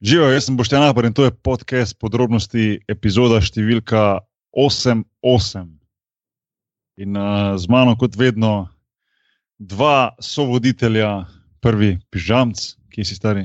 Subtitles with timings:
[0.00, 4.22] Živijo, jaz sem Boštjan Apar in to je podcast podrobnosti, epizoda številka
[4.56, 5.66] 8.8.
[7.04, 8.70] In uh, z mano, kot vedno,
[9.60, 11.26] dva sovoditelja,
[11.60, 13.44] prvi pižamc, ki si stari.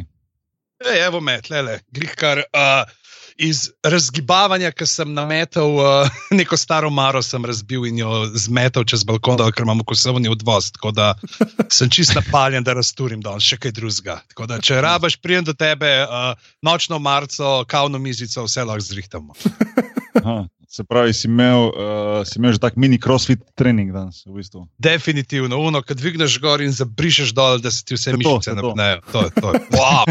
[0.80, 2.46] Ej, evo me, tle, grih kar.
[2.56, 2.88] Uh,
[3.36, 9.04] Iz razgibavanja, ki sem nametal uh, neko staro maro, sem razbil in jo zmetal čez
[9.04, 10.72] balkon, da, ker imamo kosovni odvoz.
[10.78, 11.10] Tako da
[11.78, 14.22] sem čist napaljen, da razturim danes še kaj drugega.
[14.32, 16.32] Tako da, če rabaš, prijem do tebe uh,
[16.64, 19.36] nočno marco, kavno mizico, vse lahko zrihtamo.
[20.24, 24.24] Aha, se pravi, si imel, uh, si imel že tak mini crossfit trening danes.
[24.26, 24.66] V bistvu.
[24.78, 29.02] Definitivno, uno, kad dvigneš gor in zabrišeš dol, da se ti vse mišice napnejo.
[29.12, 29.54] To, je to.
[29.76, 30.04] Wow.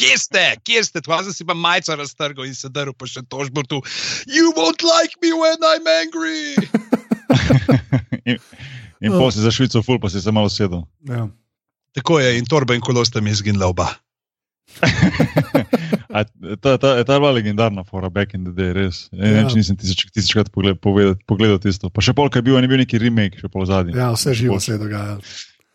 [0.00, 1.04] Kje ste, kje ste?
[1.04, 3.82] Tva sem si pa majico raztrgal in se drl po še tožbu tu.
[4.26, 6.56] You won't like me when I'm angry.
[8.30, 8.38] in
[9.00, 10.84] in pol si za Švico, ful pa si se malo sedel.
[11.08, 11.28] Ja.
[11.96, 13.88] Tako je, in torba in kolo sta mi izginila oba.
[16.12, 16.24] A,
[16.58, 19.08] ta, ta, ta je bila legendarna fora, back in the day, res.
[19.12, 19.22] Ja.
[19.22, 19.48] Ne Ja.
[19.54, 21.90] nisem tisoč, tisočkrat pogled, povedal, pogledal tisto.
[21.90, 23.94] Pa še polk je bil, ni bil neki remake, še pol zadnji.
[23.94, 25.22] ja, vse živo se je dogajalo.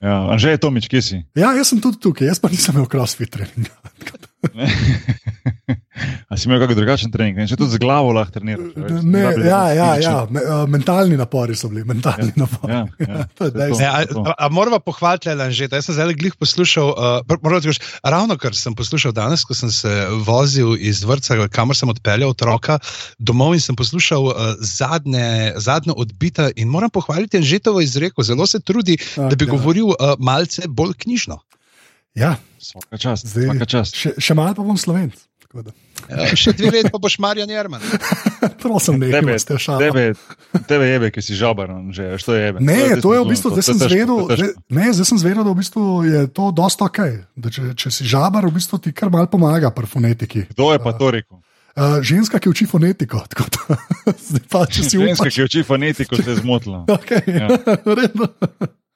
[0.03, 0.17] Ja.
[0.29, 1.17] Anže je Tomič, kje si?
[1.39, 3.71] Ja, jaz sem tudi tukaj, jaz pa nisem imel crossfit treninga.
[6.29, 7.37] A si imel kakšen drugačen trening?
[7.39, 8.73] In še tudi z glavo lahko treniraš.
[9.05, 12.39] Ne, rabi ja, ja, ja, me, uh, mentalni napori so bili, mentalni ja.
[12.41, 12.73] napori.
[12.73, 13.79] Ja, ja, to je to dejstvo.
[13.79, 14.23] Ne, a, to.
[14.27, 15.69] a, a moramo pohvaliti le že.
[15.71, 19.71] Jaz sem zdaj glih poslušal, uh, moram reči, ravno kar sem poslušal danes, ko sem
[19.71, 19.93] se
[20.27, 22.79] vozil iz vrca, kamor sem odpeljal otroka
[23.19, 28.59] domov in sem poslušal uh, zadnje, zadnjo odbita in moram pohvaliti Anžetovo izreko, zelo se
[28.59, 29.55] trudi, A, da bi ja.
[29.55, 31.39] govoril uh, malce bolj knjižno.
[32.15, 33.91] Ja, Svaka čast, Zdaj- svaka čast.
[33.93, 35.13] še, še malo pa bom slovenc.
[35.53, 35.71] da.
[36.05, 37.79] Uh, še dve leti pa boš Marjan Jerman.
[38.63, 40.11] Prosim, ne, Tebe, ne, ste šali.
[40.67, 42.59] tebe, jebe, ki si žabar, že, veš, to je jebe.
[42.59, 44.19] Ne, to je v bistvu, zdaj sem zvedel,
[44.69, 46.99] ne, zdaj sem zvedel, da v bistvu je to dosta ok.
[47.35, 50.47] Da če, če si žabar, v bistvu ti kar mal pomaga pri fonetiki.
[50.51, 51.39] Kdo je pa to rekel?
[51.75, 53.19] Uh, ženska, ki uči fonetiko.
[53.27, 55.33] da, pa, če Ženska, upaš.
[55.33, 56.87] ki uči fonetiko, se je zmotila.
[56.87, 57.47] Okay, Ja.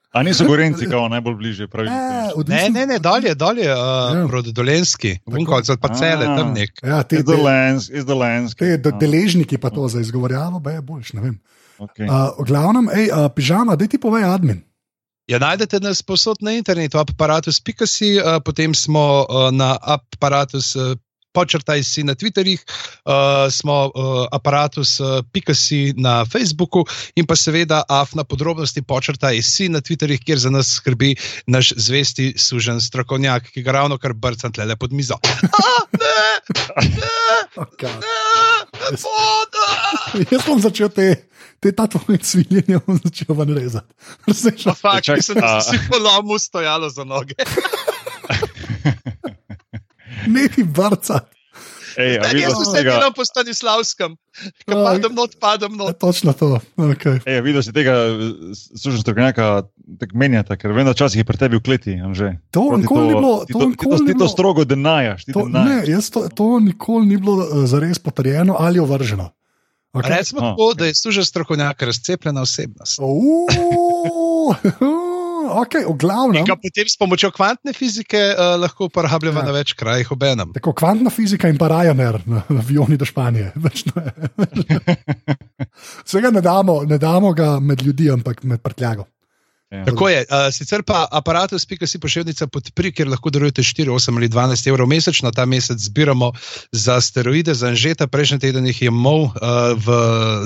[0.10, 1.88] A niso gorenci, kao najbolj bliže, pravi.
[1.88, 3.78] Eh, Ne, ne, ne, dolje, dolje, uh,
[4.18, 4.52] Ja.
[4.52, 6.38] Dolenski, vunko, pa cele A.
[6.38, 6.72] tam nek.
[6.84, 7.34] Ja, te, Iz the
[8.58, 11.14] te, deležniki pa to za izgovorjavo, je boljš.
[11.14, 11.40] ne vem.
[11.80, 12.10] Okay.
[12.10, 14.64] Uh, v glavnem, ej, uh, pižama, da ti povej admin.
[15.30, 17.78] Ja, najdete nas posod na internetu, aparatus.com,
[18.18, 20.76] uh, potem smo uh, na aparatus.
[21.30, 22.58] Uh, Počrtaj si na Twitterjih,
[23.06, 23.14] uh,
[23.48, 23.92] smo uh,
[24.32, 26.82] aparatus.si na Facebooku
[27.16, 31.14] in pa seveda afna podrobnosti počrtaj si na Twitterjih, kjer za nas skrbi
[31.46, 35.16] naš zvesti sužen strokovnjak, ki ga ravno kar brcam tle pod mizo.
[35.22, 36.42] A, ne,
[36.82, 37.14] ne,
[37.56, 37.94] Okay.
[37.94, 39.70] ne, voda!
[40.26, 41.30] Jaz bom začel te,
[41.60, 43.94] te ta tvoje svinjenje, bom začel ven rezati.
[44.26, 44.64] Razumeš?
[44.64, 47.38] Pa fakt, Čak- da a- si polomil stojalo za noge.
[50.28, 51.20] Neki vrca.
[51.98, 54.14] Ej, a Ne, videl jaz si tega, delam po Stanislavskem.
[54.66, 54.76] Aj.
[54.86, 56.00] padem not, padem Ja, not.
[56.00, 56.60] točno to.
[56.78, 57.20] Okay.
[57.26, 57.92] ej, a videl si tega
[58.72, 59.64] služen strokovnjaka,
[59.98, 62.40] tako menjata, ker vem, da včasih je pri tebi v kleti, Anže.
[62.52, 63.34] To Proti nikoli ni bilo.
[63.42, 65.26] ti To to, ti nikoli to, ti to strogo denajaš.
[65.26, 65.68] Ti To, denajaš.
[65.68, 69.34] ne, jaz to, to nikoli ni bilo uh, zares potrjeno ali ovrženo.
[69.92, 70.14] Okay.
[70.14, 73.00] Recimo Aha, tako, da je služen strokovnjak razcepljena osebnost.
[75.50, 76.42] Okay, v glavnem.
[76.42, 79.46] In ga potem s pomočjo kvantne fizike uh, lahko uporabljamo Ja.
[79.46, 80.54] na več krajih obenem.
[80.54, 83.52] Tako kvantna fizika in pa Ryanair na avioni do Španije.
[86.06, 89.06] Vsega ne damo, ne damo ga med ljudi, ampak med prtljago.
[89.70, 89.86] Ja.
[89.86, 90.26] Tako je.
[90.30, 95.32] Uh, sicer pa aparatus.si pošiljnica podpri, kjer lahko darujete 4, 8 ali 12 evrov mesečno.
[95.32, 96.32] Ta mesec zbiramo
[96.72, 98.08] za steroide, za anžeta.
[98.08, 99.32] Prejšnji teden jih je mol uh,
[99.78, 100.00] v,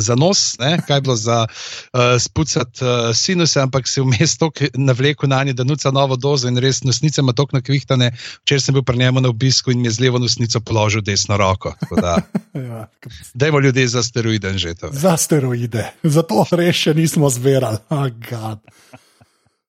[0.03, 0.75] za nos, ne?
[0.87, 5.53] kaj je bilo za uh, spucati uh, sinuse, ampak se vmes tako navlekel na nje,
[5.53, 8.11] da nuca novo dozo in res nosnice ima tako nakvihtane.
[8.43, 11.37] Včeraj sem bil pri njemu na obisku in mi je z levo nosnico položil desno
[11.37, 11.73] roko.
[12.01, 12.17] Da,
[12.53, 12.87] Ja.
[13.33, 14.89] dajmo ljudje za steroide anžeta.
[14.91, 17.77] Za steroide, zato res še nismo zverali.
[17.89, 18.59] Oh, God.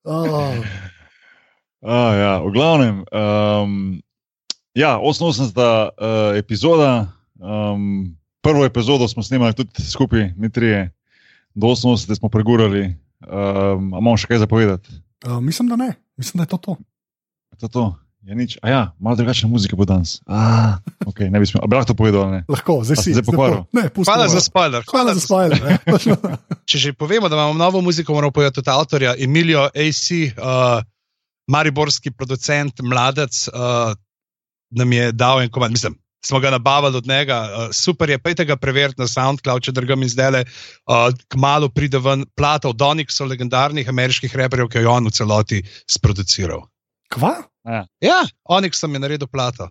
[0.04, 0.64] Oh,
[1.84, 4.00] A, ja, v glavnem, um,
[4.72, 5.52] ja, 88.
[5.52, 7.12] Uh, epizoda.
[7.36, 10.90] Um, prvo epizodo smo snemali tudi skupaj, mi trije,
[11.54, 12.16] do 88.
[12.16, 12.96] smo pregurali.
[13.24, 14.88] Um, a imamo še kaj zapovedati?
[15.28, 15.94] uh, mislim, da ne.
[16.16, 16.76] Mislim, da je to to.
[17.60, 17.84] To, to.
[18.24, 18.56] Je nič.
[18.64, 20.16] A ja, malo drugačna muzika bo danes.
[20.24, 21.60] Ah, okay, ne bi smel.
[21.60, 22.32] A bi lahko to povedal?
[22.32, 22.40] Ne?
[22.48, 23.68] Lahko, zdaj si zdaj pokvaril?
[23.76, 24.80] Ne, pusti Hvala za spoiler.
[24.88, 25.60] Hvala za spoiler.
[26.68, 30.08] Če že povemo, da imamo novo muziko, moramo povedati tudi avtorja Emilio AC,
[30.40, 30.80] uh,
[31.52, 33.92] mariborski producent, mladec, uh,
[34.72, 35.76] nam je dal en komad.
[35.76, 39.76] Mislim, smo ga nabavili od njega, uh, super je, pejte ga preveriti na SoundCloud, če
[39.76, 40.46] drgam izdele.
[40.88, 45.12] Uh, kmalo pride ven plata od Onyxov, legendarnih ameriških reperjev, ki jo je on v
[45.12, 46.64] celoti sproduciral.
[47.12, 47.36] Kva?
[48.00, 49.68] Ja, Onyx sem je naredil plato.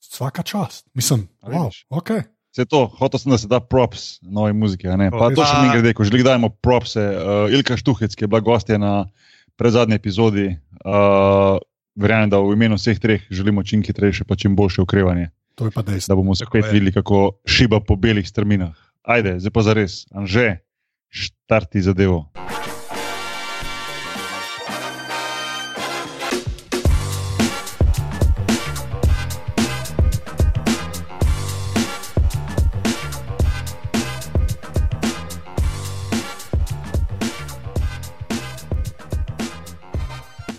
[0.00, 0.86] vsaka čast.
[0.94, 1.86] Mislim, A wow, vidiš?
[1.88, 2.22] okay.
[2.50, 4.88] Vse to, hotel sem, da se da props novi muziki.
[4.88, 5.10] a ne.
[5.10, 6.98] Pa to še mi grede, ko že dajemo propse.
[6.98, 9.06] Uh, Ilka Štuhec, ki je bila gostja na
[9.54, 10.46] predzadnji epizodi,
[10.82, 11.58] uh,
[11.94, 15.70] verjamem, da v imenu vseh treh želimo čim hitrejše, pa čim boljše okrevanje, To je
[15.70, 16.10] pa dejstvo.
[16.10, 16.72] da bomo spet je.
[16.72, 18.74] videli, kako šiba po belih strminah.
[19.04, 20.58] Ajde, zdaj pa za res, anže,
[21.08, 22.30] štarti zadevo.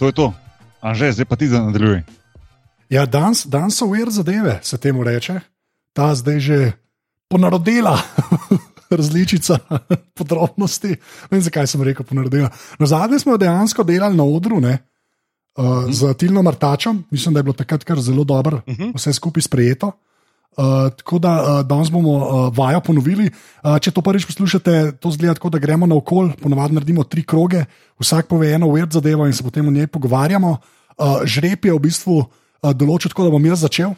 [0.01, 0.33] To je to.
[0.81, 2.01] Anže, zdaj pa ti da nadaljuj.
[2.89, 5.39] Ja, danes, danes so uver zadeve, se temu reče.
[5.93, 6.57] Ta zdaj že
[7.29, 8.01] ponarodela
[8.89, 9.59] različica
[10.17, 10.87] podrobnosti.
[10.89, 12.49] Ne vem, zakaj sem rekel ponarodela.
[12.75, 14.77] Na zadnje smo dejansko delali na odru ne,
[15.55, 18.91] uh, z Tilno Martačem, mislim, da je bilo takrat kar zelo dobro, Mhm.
[18.95, 19.91] vse skupaj sprejeto.
[20.57, 23.29] Uh, tako da uh, danes bomo uh, vajo ponovili.
[23.63, 27.23] Uh, če to prvič poslušate, to zgleda tako, da gremo na okol, ponovadi naredimo tri
[27.23, 27.63] kroge,
[28.03, 30.51] vsak pove eno uver zadevo in se potem o njej pogovarjamo.
[30.51, 33.95] Uh, žreb je v bistvu uh, določil tako, da bom jaz začel.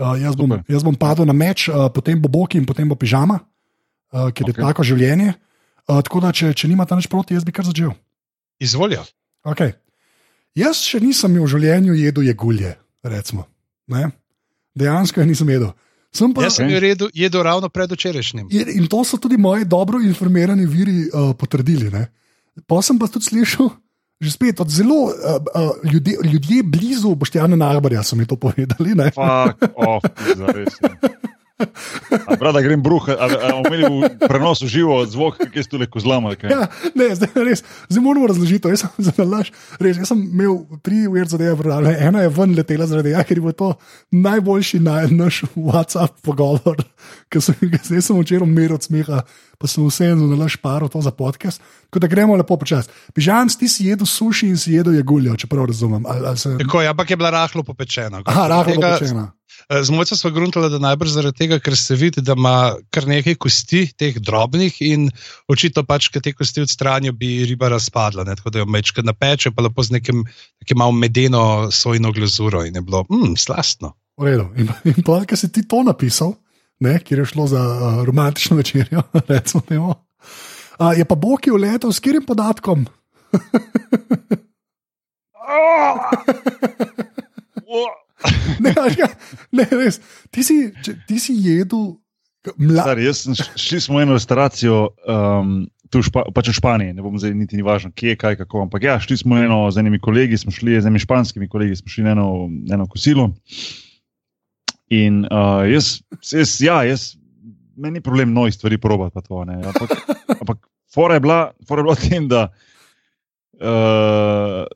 [0.00, 0.64] Uh, jaz, bom, Super.
[0.72, 4.48] jaz bom padel na meč, uh, potem bo boki in potem bo pižama, uh, ker
[4.48, 4.56] okay.
[4.56, 5.36] je tako življenje.
[5.84, 7.92] Uh, tako da, če, če nimate nič proti, jaz bi kar začel.
[8.64, 9.04] Izvolijo.
[9.44, 9.76] Okay.
[10.56, 12.74] Jaz še nisem v življenju jedel jegulje,
[13.04, 13.44] recimo.
[13.92, 14.08] Ne?
[14.74, 15.72] Dejansko je nisem jedel.
[16.12, 18.48] Sem pa, Jaz sem jo redu, jedel ravno pred včerajšnjim.
[18.52, 21.88] in, to so tudi moji dobro informirani viri uh, potrdili.
[21.90, 22.06] Ne?
[22.66, 23.70] Pa sem pa tudi slišal,
[24.20, 28.94] že spet od zelo uh, uh, ljudje, ljudje blizu Boštjana Narbarja so mi to povedali.
[28.94, 29.08] Ne?
[29.08, 30.04] Fuck off,
[30.36, 30.46] za
[31.62, 32.38] res.
[32.38, 36.34] Prav, da grem bruh, ali bomo imeli v prenosu živo zvok, ki je stule kozlama.
[36.42, 36.66] Ja,
[36.98, 38.68] ne, zdaj, res, zdaj moramo razložiti.
[38.72, 41.94] Jaz sem za nalaž, res, jaz sem imel tri uvir zadeve, predale.
[42.02, 43.70] ena je ven letela zaradi tega, ker je bil to
[44.10, 46.82] najboljši na, naš WhatsApp pogovor,
[47.30, 49.22] ki sem ga zdaj sem včeraj umiril od smeha,
[49.58, 51.60] pa sem vseeno nalaž paro to za podcast.
[51.90, 52.88] Tako da gremo lepo počasi.
[53.14, 56.06] Pižan, ti si jedel suši in si jedel jeguljo, če prav razumem.
[56.08, 56.56] Ali, ali se...
[56.58, 58.22] Tako, ja, ampak je bila rahlo popečena.
[58.24, 59.26] Aha, rahlo Tega- popečena.
[59.68, 63.06] Eh, Z mojca smo gruntali, da najbrž zaradi tega, ker se vidi, da ima kar
[63.08, 65.08] nekaj kosti, teh drobnih, in
[65.48, 68.26] očitno pač, ker te kosti odstranijo, bi riba razpadla.
[68.28, 68.36] Ne?
[68.36, 70.24] Tako da jo mečka napeče, pa lepo z nekim
[70.62, 73.94] takim malo medeno sojno glazuro in je bilo mm, slastno.
[74.20, 74.48] V redu.
[74.56, 76.34] In, in pa, ker si ti to napisal,
[76.84, 79.02] ne, kjer je šlo za uh, romantično večerjo,
[79.32, 79.94] recimo temu.
[80.78, 82.86] Uh, je pa Boki uletel s katerim podatkom?
[88.62, 89.10] Ne, kaj,
[89.56, 89.98] ne, res.
[90.32, 91.94] Ti si, če, ti si jedel
[92.58, 95.54] mla, Star, jaz sem šli smo eno restauracijo, um,
[95.92, 98.64] tu Špa, pač v Španiji, ne bom zdaj niti ni važno, kje, kaj, kako.
[98.66, 101.92] Ampak ja, šli smo eno, z enimi kolegi, smo šli z enimi španskimi kolegi, smo
[101.92, 102.28] šli na eno,
[102.72, 103.30] eno kosilo.
[104.92, 105.98] In uh, jaz,
[106.32, 107.12] jaz, ja, jaz,
[107.76, 109.60] meni ni problem novih stvari probati, to, ne.
[109.72, 109.96] ampak,
[110.40, 112.71] ampak fora je bila, fora je bila v tem, da Uh,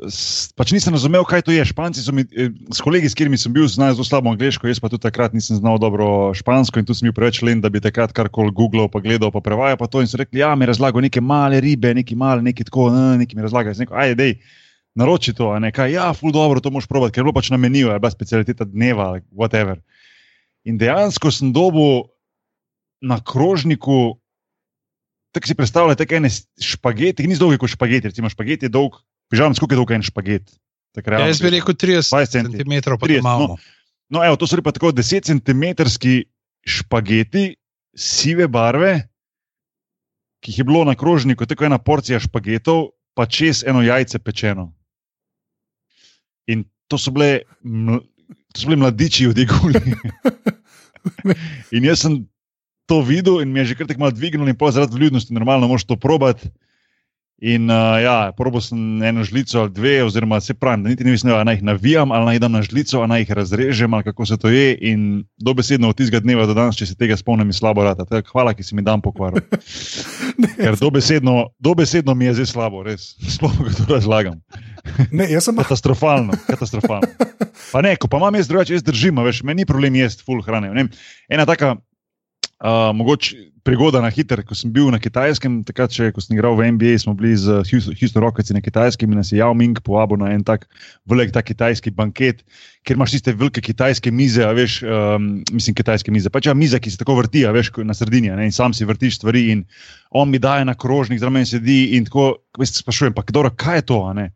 [0.06, 1.64] s- pač nisem razumel, kaj to je.
[1.64, 4.78] Španci so mi, eh, s kolegi, s katerimi sem bil, znajo zelo slabo angliško, jaz
[4.78, 7.80] pa tudi takrat nisem znal dobro špansko in tu sem bil preveč len, da bi
[7.82, 11.00] takrat karkoli googlal, pa gledal, pa prevajal pa to in so rekli, ja, mi razlago
[11.00, 13.74] neke male ribe, neki male, neki tako, ne, neki mi razlagajo.
[13.74, 14.32] Jaz rekel, ajde, dej,
[14.94, 17.58] naroči to, ne, kaj, ja, ful dobro, to moš probati, ker je bilo pač na
[17.58, 19.82] meniju, je bila specialiteta dneva, whatever.
[20.64, 22.06] In dejansko sem dobil
[23.02, 24.18] na krožniku
[25.36, 28.96] tako si predstavljate, tako ene špageti, ki niso dolgi kot špageti, recimo špageti je dolg,
[29.30, 30.48] pižam, koliko je dolg en špaget.
[30.96, 32.64] Tako Ja, realno jaz bi rekel 30 20 centi.
[32.64, 33.56] cm, pa 30, to imamo.
[34.08, 35.84] No, evo, to so bili pa tako 10 cm
[36.66, 37.56] špageti
[37.96, 39.08] sive barve,
[40.40, 44.72] ki jih je bilo na krožniku, tako ena porcija špagetov, pa čez eno jajce pečeno.
[46.46, 47.42] In to so bile,
[48.54, 49.80] to so bile mladiči od iguli.
[51.76, 52.20] in jaz sem
[52.86, 55.68] to videl in mi je že kar tako malo dvignil, in pa zaradi vljudnosti, normalno,
[55.68, 56.48] moš to probati.
[57.36, 61.10] In uh, ja, probo sem eno žlico ali dve, oziroma se pravim, da niti ne
[61.12, 63.94] vem, ali naj jih navijam, ali naj jih dam na žlico, ali naj jih razrežem,
[63.94, 64.78] ali kako se to je.
[64.80, 68.06] In dobesedno od tistega dneva do danes, če se tega spomnim, mi slabo rata.
[68.08, 69.44] Tako, hvala, ki si mi dan pokvaril.
[70.56, 73.12] Ker dobesedno, dobesedno mi je zdaj slabo, res.
[73.36, 74.40] Sploh, ko to razlagam.
[75.12, 77.10] ne, jaz sem Katastrofalno, katastrofalno.
[77.72, 80.24] Pa ne, ko pa imam jaz drugače, jaz držim, a veš, meni ni problem jesti
[80.24, 80.88] full hrane.
[81.28, 81.74] Ena taka,
[82.64, 83.36] uh, mogoče
[83.66, 86.94] prigoda na hiter, ko sem bil na kitajskem, takrat, če, ko sem igral v NBA,
[87.02, 90.44] smo bili z Houston, Rockets na kitajskem in nas je Yao Ming povabil na en
[90.46, 90.68] tak
[91.10, 92.44] velik tak kitajski banket,
[92.86, 96.78] kjer imaš tiste velike kitajske mize, a veš, um, mislim, kitajske mize, pač ja, miza,
[96.78, 99.66] ki se tako vrti, a veš, na sredini, ne, in sam si vrtiš stvari in
[100.14, 103.88] on mi daje na krožnik, zraven sedi in tako, veš, sprašujem, pa dobro, kaj je
[103.90, 104.30] to, a ne.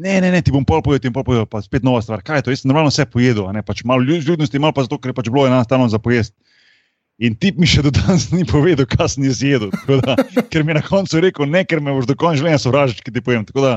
[0.00, 2.22] Ne, ne, ne, ti bom pol pojedel, ti bom pol pojedel, pa spet nova stvar.
[2.24, 2.52] Kaj je to?
[2.54, 5.16] Jaz sem normalno vse pojedel, ne pač malo ljud- ljudnosti, malo pa zato, ker je
[5.18, 6.32] pač bilo enostavno za pojesti.
[7.20, 9.26] In tip mi še do danes ni povedal, kaj sem
[10.00, 10.14] Da,
[10.48, 13.12] ker mi je na koncu rekel, ne, ker me boš do konca življenja sovražiš, ki
[13.12, 13.44] ti pojem.
[13.44, 13.72] Tako da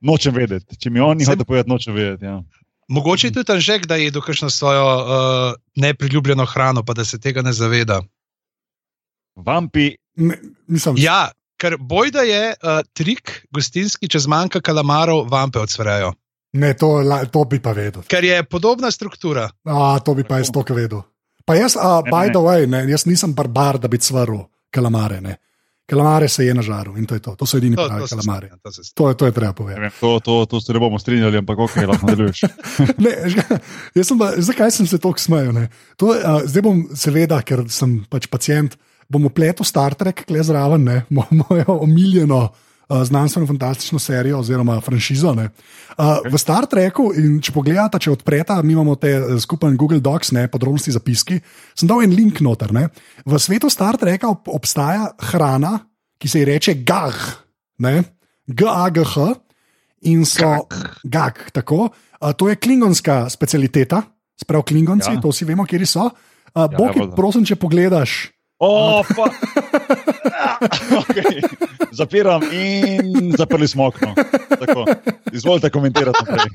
[0.00, 0.72] nočem vedeti.
[0.74, 2.24] Če mi on Saj- hotel povedati, nočem vedeti.
[2.24, 2.40] Ja.
[2.88, 7.18] Mogoče je tudi Anžek, da je jedel kakšno svojo uh, nepriljubljeno hrano, pa da se
[7.18, 8.00] tega ne zaveda.
[9.36, 10.32] Vampi, Ne,
[10.96, 11.28] Ja,
[11.60, 16.14] ker bojda je uh, trik gostinski, če zmanjka kalamarov, vampe odsvrajajo.
[16.54, 18.00] ne to, la- to bi pa vedel.
[18.08, 19.50] Ker je podobna struktura.
[19.64, 21.02] A, to bi pa jaz toliko vedel.
[21.46, 22.32] Pa jaz, a, Ne, by ne.
[22.32, 25.20] the way, ne, jaz nisem barbar, da bi cvrl kalamare.
[25.20, 25.36] Ne.
[25.86, 27.36] Kalamare se je na žaru in to je to.
[27.36, 28.46] To so edini To, pravi to, se kalamari.
[28.48, 28.70] strinjam, to.
[28.92, 29.80] To, je- to je treba povedati.
[29.80, 32.40] vem, to, to, to se ne bomo strinjali, ampak ok, lahko nadaljuješ.
[32.98, 33.12] Ne,
[33.94, 35.54] jaz sem pa, zakaj sem se tako smejal?
[35.54, 35.68] ne?
[35.96, 38.74] To, uh, zdaj bom, seveda, ker sem pač pacijent,
[39.06, 42.48] bom upletel Star Trek, kle zraven, ne, mo- mojo omiljeno
[42.88, 45.34] uh, znanstveno-fantastično serijo oziroma franšizo.
[45.34, 45.48] ne.
[45.98, 50.00] Uh, v Star Treku, in če pogledate, če odprete, mi imamo te eh, skupen Google
[50.00, 51.40] Docs, ne, podrobnosti zapiski,
[51.74, 52.72] sem dal en link noter.
[52.72, 52.88] Ne.
[53.26, 55.78] V svetu Star Treka ob, obstaja hrana,
[56.18, 57.16] ki se ji reče GAG,
[58.46, 59.34] G-A-G-H.
[60.06, 60.68] In so
[61.02, 61.88] gag, tako.
[62.20, 64.02] Uh, to je klingonska specialiteta,
[64.38, 65.16] sprav klingonci, ja.
[65.16, 65.20] Ja.
[65.20, 66.06] to vsi vemo, kje so.
[66.06, 66.12] Uh,
[66.56, 67.16] Ja, Bog, valjda.
[67.16, 68.35] prosim, če pogledaš.
[68.58, 69.28] O, pa.
[71.04, 71.44] okay.
[71.92, 74.14] Zapiram in zaprli smo okno.
[74.48, 74.86] Tako.
[75.32, 76.48] Izvolite komentirati naprej.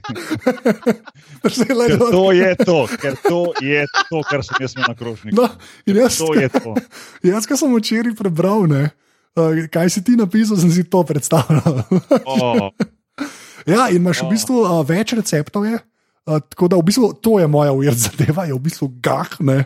[1.67, 5.35] Ker no, to je to, ker to je to, kar sem jaz imel na krožniku.
[5.41, 5.49] No,
[5.85, 6.75] in jaz, To je to.
[7.33, 8.89] jaz, ki sem včeraj prebral, ne,
[9.73, 11.81] kaj si ti napisal, sem si to predstavljal.
[12.25, 12.69] O,
[13.65, 14.29] ja, in imaš v Oh.
[14.33, 15.65] bistvu uh, več receptov.
[15.65, 15.81] Je,
[16.29, 19.29] uh, tako da v bistvu to je moja ujer zadeva, je v bistvu gah.
[19.41, 19.65] Ne.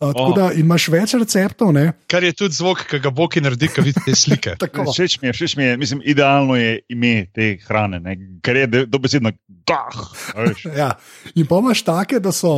[0.00, 0.34] Uh, tako Oh.
[0.36, 1.72] da imaš več receptov.
[1.72, 4.56] Ne, Kar je tudi zvok, ki ga Bog naredi, ko vidite te slike.
[4.94, 8.16] Všeč mi je, všeč mi je, mislim, idealno je ime te hrane, ne?
[8.42, 9.30] ker je dobesedno
[9.68, 10.00] gah.
[10.34, 10.66] a veš.
[10.80, 10.92] Ja.
[11.34, 12.54] In pa imaš take, da so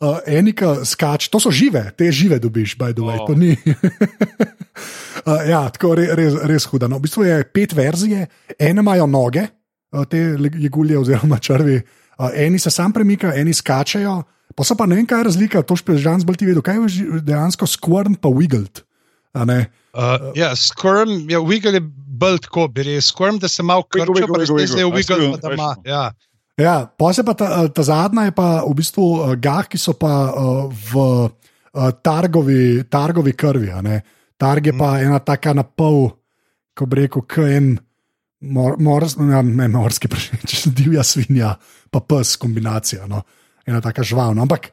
[0.00, 3.26] uh, eni, ki skačejo, to so žive, te žive dobiš, by the way, Oh.
[3.30, 3.54] to ni.
[5.26, 6.88] uh, ja, tako re, res, res huda.
[6.88, 8.26] No, v bistvu je pet verzije,
[8.58, 9.46] ene imajo noge,
[9.94, 10.18] uh, te
[10.58, 11.78] jegulje oziroma črvi,
[12.18, 14.20] uh, eni se sam premikajo, eni skačejo.
[14.56, 17.20] Pa so pa ne vem, kaj je razlika, to špežan zbolj ti vedel, kaj je
[17.26, 18.82] dejansko squirm pa wiggled.
[19.32, 19.70] a ne.
[19.94, 21.82] Uh, ja, squirm, ja, wiggle je
[22.20, 25.38] bolj tako, bi rekel, squirm, da se malo pa wiggle, zdaj je wiggle.
[25.40, 25.74] da ima.
[25.84, 26.10] Ja.
[26.60, 29.94] Ja, pa se pa ta, ta zadnja je pa v bistvu uh, gah, ki so
[29.96, 33.70] pa uh, v uh, targovi, targovi krvi.
[33.70, 34.02] a ne.
[34.40, 36.10] Targ je pa ena taka na pol,
[36.76, 37.74] ko bi rekel, k en
[38.40, 41.54] mor, mors, ne, ne morski prašič, divja svinja,
[41.90, 43.08] pa pes kombinacija.
[43.10, 43.22] No.
[43.66, 44.42] Ena taka žvalna.
[44.42, 44.70] Ampak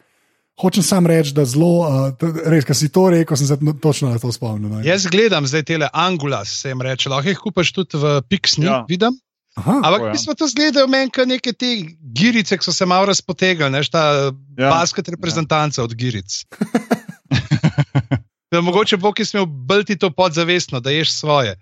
[0.57, 4.09] hočem sam reči, da zelo, uh, res, ko si to rekel, sem se no, točno
[4.09, 4.71] na to spomnil.
[4.71, 4.81] No.
[4.85, 8.81] Jaz gledam zdaj tele angulas, se jim reče, lahko jih kupaš tudi v Pixni, ja.
[8.81, 8.85] Ja.
[8.89, 9.19] vidim.
[9.57, 10.09] Aha, Ampak ja.
[10.13, 11.69] mi smo to zgledali meni, kot neke te
[12.13, 14.33] girice, ki so se malo razpotegali, ne, ta ja.
[14.57, 14.69] Ja.
[14.69, 16.43] basket reprezentanca od giric.
[18.53, 21.57] Da mogoče bo ki smel brti to podzavestno, da ješ svoje.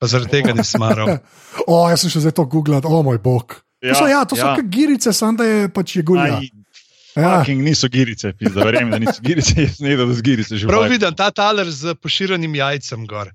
[0.00, 1.18] Pa zaradi tega nisem maral.
[1.70, 3.58] o, jaz sem še zdaj to googlal, o moj bog.
[3.82, 4.54] Ja, to so, ja, to so ja.
[4.56, 4.64] ja.
[4.64, 6.38] girice, samo da je pač je gulja.
[6.38, 6.48] Aj,
[7.16, 7.38] Ja.
[7.38, 10.66] Fucking niso girice, pizda, verjamem, da niso girice, jaz ne vedem, da so girice že
[10.66, 13.32] Prav vidim ta taler z poširanim jajcem gor.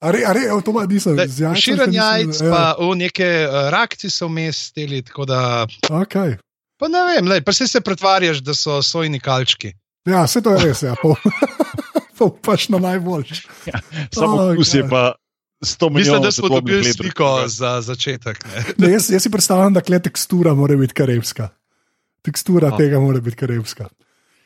[0.00, 1.16] A re, a re, evo, to pa nisem.
[1.16, 4.56] Daj, z jajcem še Poširan nisem- jajc, ja, pa v neke uh, rakci so vmes
[4.66, 5.66] steli, tako da.
[5.86, 6.36] Okay.
[6.76, 9.74] Pa ne vem, lej, pa se se pretvarjaš, da so sojni kalčki.
[10.04, 10.82] Ja, vse to je res.
[10.82, 10.96] Ja.
[10.96, 11.16] Pa-
[12.16, 13.48] Pa upaš na najboljši.
[14.12, 15.16] Samo Oh, okus je pa
[15.58, 15.94] 100 milijonov.
[15.94, 18.44] Mislim, da smo dobili sliko za začetek.
[18.44, 18.64] Ne?
[18.78, 21.48] Ne, jaz, jaz si predstavljam, da kle tekstura mora biti karibska.
[22.26, 22.76] Tekstura oh.
[22.78, 23.88] tega mora biti karibska.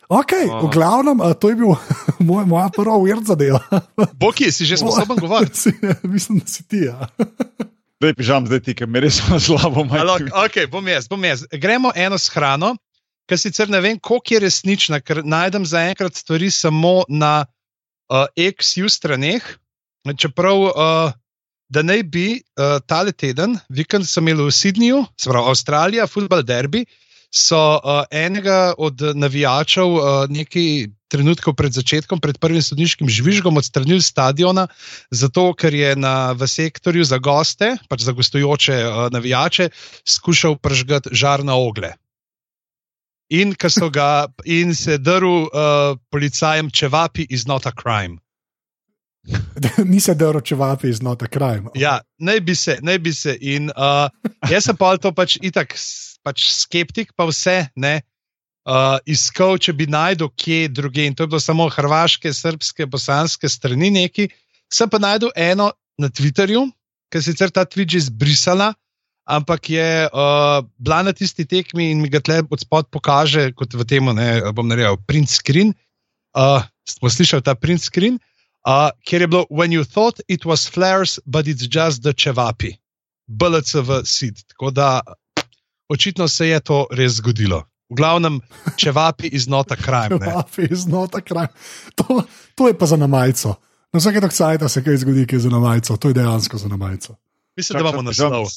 [0.08, 0.60] Okay, Ah.
[0.60, 1.72] v glavnem, a, to je bil
[2.28, 3.62] moj, moja prva ured zadeva.
[4.20, 5.72] Boki, si že sposoben govoriti.
[6.04, 6.84] Mislim, da si ti.
[6.86, 7.08] Ja.
[7.98, 10.18] Zdaj pižam, zdaj ti, ker me res slabo Alo, malo.
[10.44, 11.46] okay, bom jaz, bom jaz.
[11.48, 12.74] Gremo eno s hrano,
[13.24, 17.46] ki sicer ne vem, koliko je resnična, ker najdem zaenkrat stvari samo na
[18.12, 19.40] uh, XU straneh.
[20.04, 21.16] Čeprav, uh,
[21.72, 26.44] da naj bi uh, tale teden, vikend sem imel v Sydneyju, se pravi Avstralija, futbal
[26.44, 26.84] derbi,
[27.34, 34.02] so uh, enega od navijačev uh, nekaj trenutkov pred začetkom, pred prvim sodniškim žvižgom odstranili
[34.02, 34.68] stadiona,
[35.10, 39.68] zato ker je na, v sektorju za goste, pač za gostujoče uh, navijače,
[40.06, 41.94] skušal pržgati žar na ogle.
[43.34, 43.54] In,
[43.90, 48.20] ga, in se drl uh, policajem, če vapi is not a crime.
[49.90, 51.68] Ni se da ročevati iz nota krajem.
[51.74, 53.36] Ja, naj bi se, naj bi se.
[53.40, 54.10] In uh,
[54.50, 55.74] jaz sem pa to pač itak,
[56.24, 58.00] pač skeptik, pa vse ne.
[58.64, 63.48] Uh, iskal, če bi najdel kje druge, in to je bilo samo hrvaške, srpske, bosanske
[63.52, 64.30] strani neki.
[64.72, 65.68] Sem pa najdel eno
[66.00, 66.64] na Twitterju,
[67.12, 68.72] ki je sicer ta tweet že izbrisala,
[69.28, 73.76] ampak je uh, bila na tisti tekmi in mi ga tle od spod pokaže, kot
[73.76, 75.76] v tem, ne bom naredil, print screen.
[76.32, 78.16] Uh, smo slišali ta print screen,
[78.64, 82.80] uh, kjer je bilo: When you thought it was flares, but it's just the čevapi,
[83.28, 84.40] BLCV seed.
[84.48, 85.04] Tako da
[85.94, 87.64] očitno se je to res zgodilo.
[87.92, 88.40] V glavnem,
[88.80, 90.08] čevapi iz nota kraj.
[90.14, 91.52] Čevapi iz nota kraj.
[92.00, 92.22] To,
[92.54, 93.54] to je pa za namajco.
[93.94, 95.96] Na vsake tok sajta se kaj zgodi, ki je za namajco.
[95.96, 97.14] To je dejansko za namajco.
[97.56, 98.48] Mislim, da imamo naslov.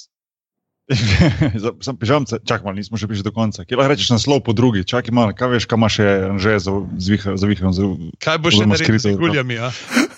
[1.86, 3.66] Sem pižamca, čakaj malo, nismo še prišli do konca.
[3.68, 4.86] Kje lahko rečeš naslov po drugi?
[4.88, 6.08] Čakaj malo, kaj veš, kam še
[6.40, 7.76] že zavihal?
[8.24, 9.60] Kaj boš še naredil z guljami?
[9.60, 9.70] Ja?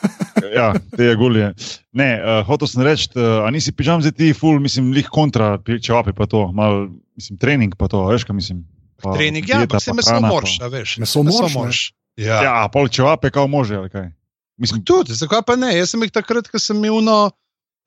[0.59, 1.51] ja, te je gulje.
[1.91, 5.57] Ne, uh, hotel sem reči, uh, a nisi pižam za ti ful, mislim, lih kontra,
[5.65, 6.85] če vapi pa to, mal,
[7.19, 8.63] mislim, trening pa to, veš, kaj mislim.
[9.03, 10.97] Pa, trening, ja, ampak se meso morš, veš.
[11.03, 11.83] Meso morš.
[12.19, 14.09] Ja, ja pol če vapi, kao može, ali kaj.
[14.59, 15.71] Mislim, tudi, zakaj pa ne?
[15.71, 17.19] Jaz sem jih takrat, ko sem imel no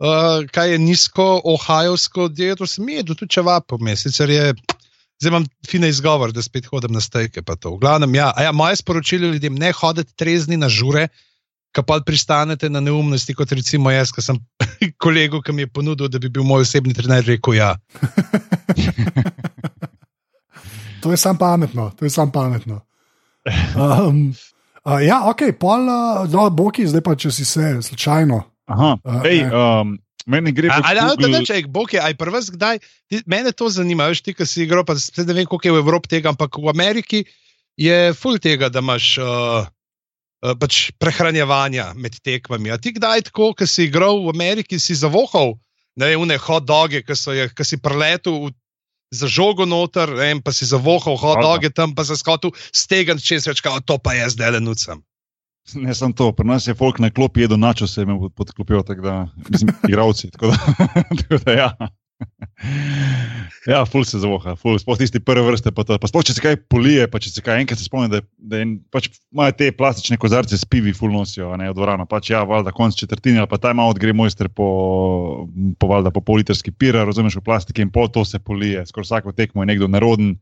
[0.03, 4.55] uh, kaj je nizko, ohajovsko dieto, sem jedel tudi čevapo, sicer je.
[5.23, 7.45] Zdaj imam fine izgovor, da spet hodim na stejke.
[7.47, 11.09] V glavnem, ja, ja, moje sporočilo ljudem, ne hodite trezni na žure,
[11.73, 14.41] ki pa pristanete na neumnosti, kot recimo jaz, ki sem
[15.05, 17.77] kolegu, ki mi je ponudil, da bi bil moj osebni trener, rekel ja.
[21.03, 22.81] To je sam pametno, to je sam pametno.
[23.75, 24.35] Um,
[24.85, 28.39] uh, ja, ok, pol, uh, no, boki, zdaj pa če si se slučajno.
[28.71, 29.97] Aha, uh, ej, um,
[30.31, 31.27] meni gre za to.
[31.27, 32.83] Da, če je bog, aj prvi, kdaj.
[33.11, 35.83] Ti, mene to zanima, veš, ti, ki si igral, pa ne vem, koliko je v
[35.83, 37.25] Evropi tega, ampak v Ameriki
[37.81, 39.17] je full tega, da imaš.
[39.23, 39.71] Uh,
[40.43, 42.73] Pač prehranjevanja med tekmami.
[42.75, 45.53] A ti kdaj tako, ki si igral v Ameriki, si zavohal,
[45.97, 48.51] ne vem, ne hot doge, ki, je, ki si preletel
[49.13, 53.47] za žogo noter, ne, pa si zavohal hot doge tam, pa se skotu stegan čez
[53.47, 55.03] reč, kao to pa jaz zdaj le nucam.
[55.79, 59.03] Ne samo to, pri nas je folk na klopi jedel načo, se jim podklopijo, tako
[59.03, 59.17] da,
[59.49, 60.31] mislim, igravci.
[60.31, 60.57] Tako da,
[61.21, 61.71] tako da ja.
[63.67, 65.71] Ja, ful se zvoha, ful, sploh tisti prve vrste.
[65.75, 68.59] Pa pa sploh, če se kaj polije, pa če se kaj enkrat spomni, da, da
[68.91, 72.09] pač imajo te plastične kozarce s pivi, ful nosijo, ne od dvorana.
[72.11, 74.67] Pač ja, valjda konc četrtine, pa ta ima odgre mojster po,
[75.79, 78.83] po, valjda, po politrski pira, razumeš, v plastiki in pol to se polije.
[78.91, 80.35] Skoraj vsako tekmo je nekdo neroden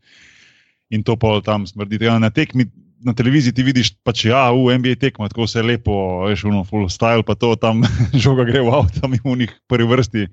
[0.90, 2.00] in to pol tam smrdi.
[2.00, 5.62] Ja, na tekmi na televiziji ti vidiš, da pač, ja, v NBA tekmo, tako se
[5.64, 5.94] lepo,
[6.28, 7.81] veš, uno, full style, pa to tam
[8.24, 10.26] žoga gre v avto, tam v njih prvi vrsti.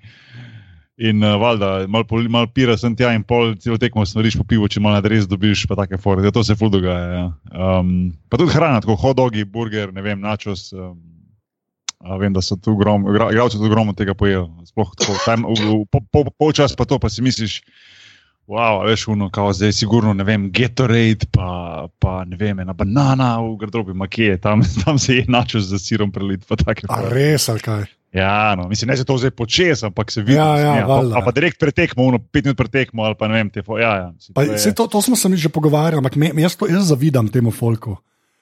[0.98, 4.66] In uh, valjda, malo mal pira sem tja in pol celo tekmo smeriš po pivu,
[4.66, 6.24] če malo res dobiš, pa take fore.
[6.26, 7.12] Ja, to se ful dogaja.
[7.14, 7.26] Ja.
[7.54, 7.92] Um,
[8.32, 10.72] pa tudi hrana, tako hot dogi, burger, ne vem, načos.
[10.74, 10.98] Um,
[12.18, 14.48] vem, da so tu ogromno, igralci tu ogromno tega pojejo.
[14.66, 17.62] Sploh tako, v, po, po, po pa to, pa si misliš,
[18.48, 23.34] Wow, veš, uno, kao, zdaj sigurno, ne vem, Gatorade, pa, pa ne vem, ena banana
[23.44, 26.48] v garderobi, makije, tam, tam se je načel z sirom prelit.
[27.12, 27.84] Res, ali kaj?
[28.16, 31.02] Ja, no, mislim, ne se to zdaj počes, ampak se vidi, ja, ja, ja, pa,
[31.14, 33.92] pa, pa direkt pretekmo, uno, pet minut pretekmo, ali pa ne vem, te fo, ja,
[34.00, 34.74] ja, pa, to, je...
[34.74, 37.98] to, to smo se mi že pogovarjali, ampak me, jaz, to, jaz zavidam temu folku.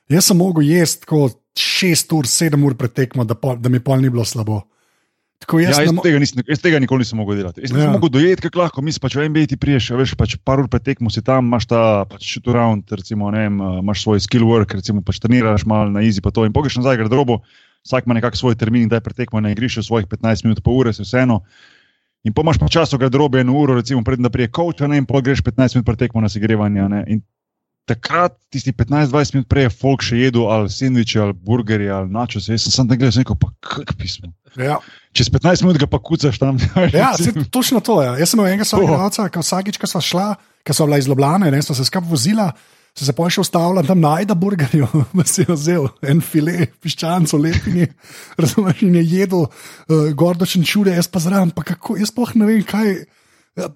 [0.10, 4.14] Jaz sem mogel jesti kot 6 ur, 7 ur pretekmo, da, da mi pol ni
[4.14, 4.62] bilo slabo.
[5.44, 7.62] Tako, jaz, ja, jaz, tega nisem, jaz tega nikoli nisem mogel delati.
[7.66, 7.94] Jaz nisem ja.
[7.94, 11.12] mogel dojeti, kako lahko misliš, pač v NBA ti priješ, veš, pač par ur pretekmo
[11.14, 15.04] si tam, imaš ta pač shoot around, recimo, ne vem, imaš svoj skill work, recimo,
[15.06, 17.42] pač treniraš malo na easy, pa to in pogeš nazaj, gre drobo,
[17.86, 21.04] vsak ima nekak svoj termin, daj pretekmo na igrišču svojih 15 minut, pol ure, se
[21.04, 21.44] vseeno.
[22.26, 25.04] In pa imaš pa čas, da drobe eno uro, recimo, predtem, da prije coacha, ne,
[25.04, 26.88] in pa greš 15 minut pretekmo na segrevanje.
[27.12, 27.22] In
[27.86, 32.42] takrat, tisti 15-20 minut prej, je folk še jedel ali sendviče, ali burgerje, ali načo,
[32.42, 34.34] se jaz sem tam gledal, rekel, pa kak pismo.
[34.60, 34.80] Ja.
[35.16, 36.60] Čez 15 minut ga pa kucaš tam.
[36.94, 37.14] ja,
[37.52, 38.08] točno to je.
[38.08, 38.16] Ja.
[38.20, 40.30] Jaz sem imel enega svojega otroka, ki vsakič, ko smo šla,
[40.66, 42.52] ko so bila iz Ljubljana, ne smo se skupaj vozila.
[42.96, 44.88] Se je pa še ustavila tam najda burgerjo,
[45.18, 47.90] da si jo vzel, en file, piščanco, lepini,
[48.42, 52.48] razumeš, in je jedel uh, gordočen čude, jaz pa zraven, pa kako, jaz pa ne
[52.48, 52.96] vem, kaj.
[53.56, 53.70] Ja,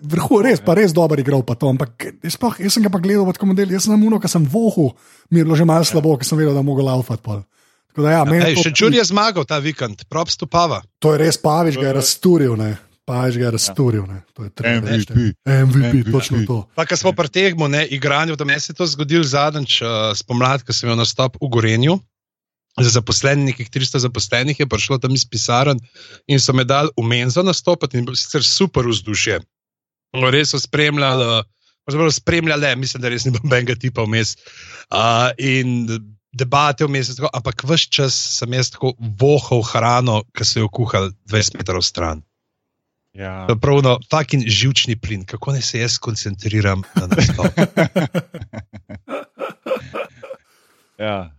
[0.00, 1.42] vrhu res, pa res dober igral.
[1.44, 4.30] To, ampak jaz, pa, jaz sem ga pa gledal kot model, jaz sem uno, ki
[4.32, 4.86] sem vohu,
[5.28, 7.36] mi je bilo že malo slabo, ker sem vedel, da mogo laufati.
[7.96, 10.82] Ja, ja, ej, še čur je zmagal ta vikend, prop stopava.
[11.00, 12.56] To je res, Paviš ga je razturil.
[12.60, 12.74] Ne.
[13.06, 14.04] Paviš ga je razturil.
[14.34, 15.14] To je MVP.
[15.46, 16.58] MVP, točno to.
[16.74, 20.66] Pa, ko smo pri tehmu, igranju, da me se je to zgodilo zadnjič, uh, spomladi,
[20.66, 21.98] ko sem imel nastop v Gorenju
[22.80, 25.80] za zaposlene, nekih 300 zaposlenih je prišlo tam iz pisarn
[26.28, 29.40] in so me dali v menzo nastopiti in bilo sicer super vzdušje.
[30.32, 31.42] Res so spremljali,
[31.90, 34.36] zelo spremljali, mislim, da res ni bil benga tipa vmes.
[34.92, 35.88] Uh, in
[36.36, 41.58] debate vmes, ampak vse čas sem jaz tako vohal hrano, ki so jo kuhali 20
[41.60, 42.22] metrov stran.
[43.16, 43.48] Ja.
[43.48, 47.48] Pravno, fucking živčni plin, kako naj se jaz koncentriram na to.
[51.06, 51.32] ja,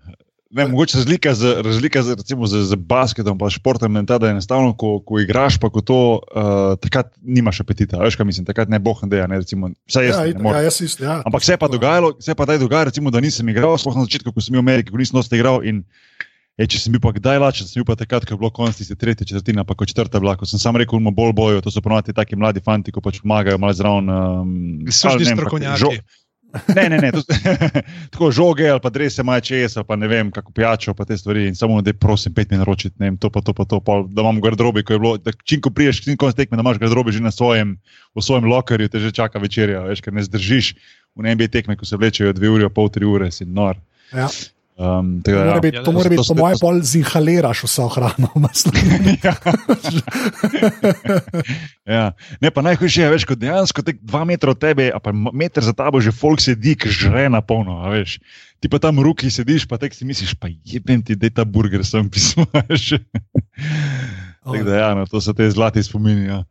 [0.50, 4.30] Ne, mogoče razlika z, razlika z, recimo, z, z basketom, pa športom je ta, da
[4.30, 8.00] je enostavno, ko, ko igraš, pa ko to, uh, takrat nimaš apetita.
[8.00, 10.16] Veš, kaj mislim, takrat ne boh ne, ne recimo, vsaj jaz.
[10.16, 10.62] Ja, ne morem.
[10.62, 13.12] ja, jaz isto, ja, Ampak se je pa dogajalo, se je pa daj dogajalo, recimo,
[13.12, 15.60] da nisem igral, sploh na začetku, ko sem bil v Ameriki, ko nisem dosti igral.
[15.68, 15.84] In,
[16.58, 18.80] je, če sem bil pa kdaj lačen, sem bil pa takrat, ko je bilo konec
[18.80, 21.74] tiste tretje četrtine, pa ko četrta bila, ko sem sam rekel, imamo bolj bojo, to
[21.74, 24.10] so ponovadi taki mladi fanti, ko pač pomagajo malo zraven.
[24.10, 24.56] Um,
[24.88, 26.02] ne kako- strokovnjaki.
[26.76, 27.22] Ne, ne, ne, to,
[28.14, 31.18] tako žoge ali pa drese, maja čez, ali pa ne vem, kako pijačo, pa te
[31.18, 31.48] stvari.
[31.48, 34.08] In samo da prosim, pet minut naročiti, ne vem, to pa to, pa to, pol,
[34.08, 36.80] da imam garderobi, ko je bilo, da čim ko priješ, čim konc tekme, da imaš
[36.80, 37.78] garderobi že na svojem,
[38.16, 40.74] v svojem lokerju, te že čaka večerja, veš, ker ne zdržiš
[41.18, 43.78] v NBA tekme, ko se vlečejo dve uri, pol tri ure, si nor.
[44.14, 44.30] Ja.
[44.78, 45.62] Um, To tako da, mora ja.
[45.62, 48.30] biti, to mora To biti po mojem, to pol zinhaliraš vso hrano.
[51.88, 52.12] Ja.
[52.42, 55.64] Ne, pa najhujše je, veš, ko dejansko tek dva metra od tebe, a pa meter
[55.64, 58.20] za tabo že folk sedi, ki žre na polno, a veš.
[58.60, 61.32] Ti pa tam v ruki sediš, pa tek si misliš, pa jebem ti, da je
[61.40, 62.12] ta burger sem
[64.68, 66.28] da, ja, no, to so te zlati spomini.
[66.28, 66.44] Ja.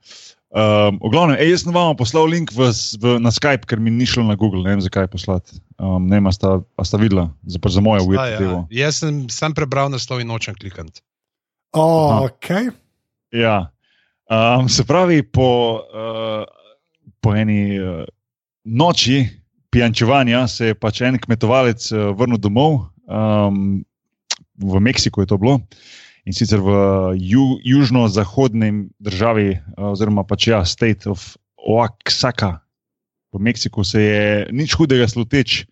[0.56, 3.92] Um, v glavnem, ej, jaz sem vam poslal link v, v, na Skype, ker mi
[3.92, 5.60] ni šlo na Google, ne vem zakaj poslati.
[5.76, 8.64] Um, ne vem, a sta, a sta videla, za, za mojo A, ujetvo.
[8.72, 8.86] ja.
[8.88, 11.04] Jaz sem sam prebral naslov in nočem klikati.
[11.76, 12.72] Oh, okay.
[13.36, 13.68] Ja.
[14.32, 16.48] Um, se pravi, po, uh,
[17.20, 18.08] po eni uh,
[18.64, 19.26] noči
[19.68, 23.84] pijančevanja se je pač en kmetovalec uh, vrnil domov, um,
[24.56, 25.60] v Meksiku je to bilo.
[26.26, 26.70] In sicer v
[27.22, 32.66] ju, južno-zahodnem državi, uh, oziroma pač ja, state of Oaxaca,
[33.30, 35.66] v Meksiku se je nič hudega sluteč.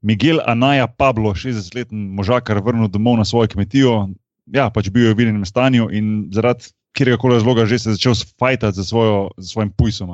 [0.00, 4.14] Miguel Anaja Pablo, 60-letni možakar, vrnil domov na svojo kmetijo,
[4.54, 7.94] ja, pač bil je v vinjenem stanju in zaradi kjer koli razloga že se je
[7.94, 10.10] začel fajtati za, svojo, za svojim pujsom.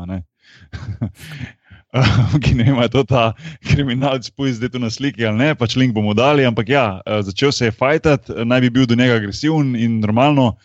[2.42, 3.24] Ki ne vem, je to ta
[3.62, 7.22] kriminalc pujs, zdaj tu na sliki ali ne, pač link bomo dali, ampak ja, eh,
[7.22, 10.56] začel se je fajtati, naj bi bil do njega agresiven in normalno.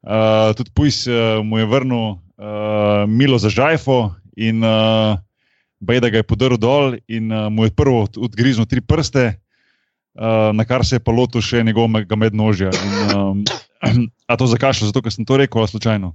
[0.00, 5.20] Uh, tudi pujs uh, mu je vrnil uh, milo za žajfo in uh,
[5.76, 9.36] bej, da ga je podrl dol in uh, mu je prvo od- odgriznil tri prste,
[10.16, 12.72] uh, na kar se je pa lotil še njegovega mednožja.
[12.72, 13.44] In, um,
[14.30, 16.14] a to zakašljal, zato ker sem to rekel, slučajno.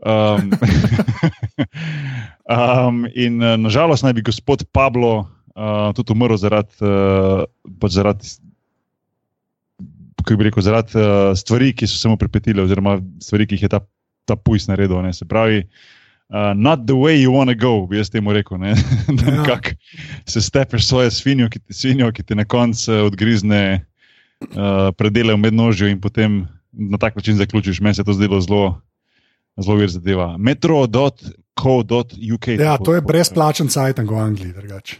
[0.00, 0.50] Um,
[2.48, 7.44] um, in uh, nažalost naj bi gospod Pablo uh, tudi umrl zaradi, uh,
[7.80, 8.30] pač zaradi,
[10.24, 13.66] kako bi rekel, zaradi uh, stvari, ki so se mu pripetile, oziroma stvari, ki jih
[13.68, 13.80] je ta,
[14.24, 15.00] ta pujs naredil.
[15.04, 15.62] Ne, se pravi,
[16.32, 18.58] uh, not the way you want to go, bi jaz temu rekel.
[18.60, 18.74] Ne,
[19.20, 19.36] da Ja.
[19.40, 19.76] nekako
[20.28, 25.44] se stepeš svojo svinjo, ki, ti- svinjo, ki ti na koncu odgrizne uh, predele v
[25.44, 27.80] mednožju in potem na tak način zaključiš.
[27.80, 28.80] Meni se je to zdelo zelo,
[29.62, 30.34] zelo vir zadeva.
[30.38, 32.46] Metro.co.uk.
[32.58, 34.52] Ja, to je brezplačen sajt v Angliji.
[34.52, 34.96] drugače.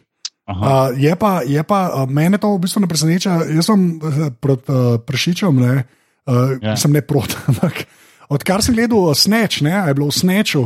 [0.51, 3.46] Uh, je pa, je pa uh, mene to v bistvu ne preseneča.
[3.55, 5.85] Jaz sem uh, proti uh, prašičem, ne,
[6.27, 6.75] uh, Ja.
[6.75, 6.77] ja.
[6.77, 7.37] sem ne proti.
[7.51, 7.87] Ampak
[8.29, 10.64] odkar sem gledal Sneč, ne, je bilo v Sneču,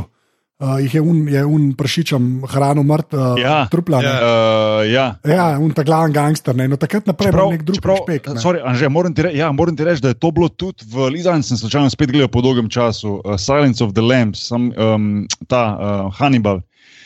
[0.60, 3.66] uh, jih je un, je un prašičem hrano mrt, uh, Ja.
[3.66, 3.98] trupla.
[3.98, 4.08] Ja.
[4.08, 4.18] Ja.
[4.18, 5.06] uh, ja.
[5.24, 8.28] Ja, un ta glaven gangster, ne, no takrat naprej pa nek drug špek.
[8.28, 8.40] ne.
[8.40, 11.10] sorry, Anže, moram, ti re, ja, moram ti reči, da je to bilo tudi v
[11.10, 15.04] Lizanju, sem slučajno spet gledal po dolgem času, uh, Silence of the Lambs, sam, um,
[15.46, 16.60] ta uh, Hannibal,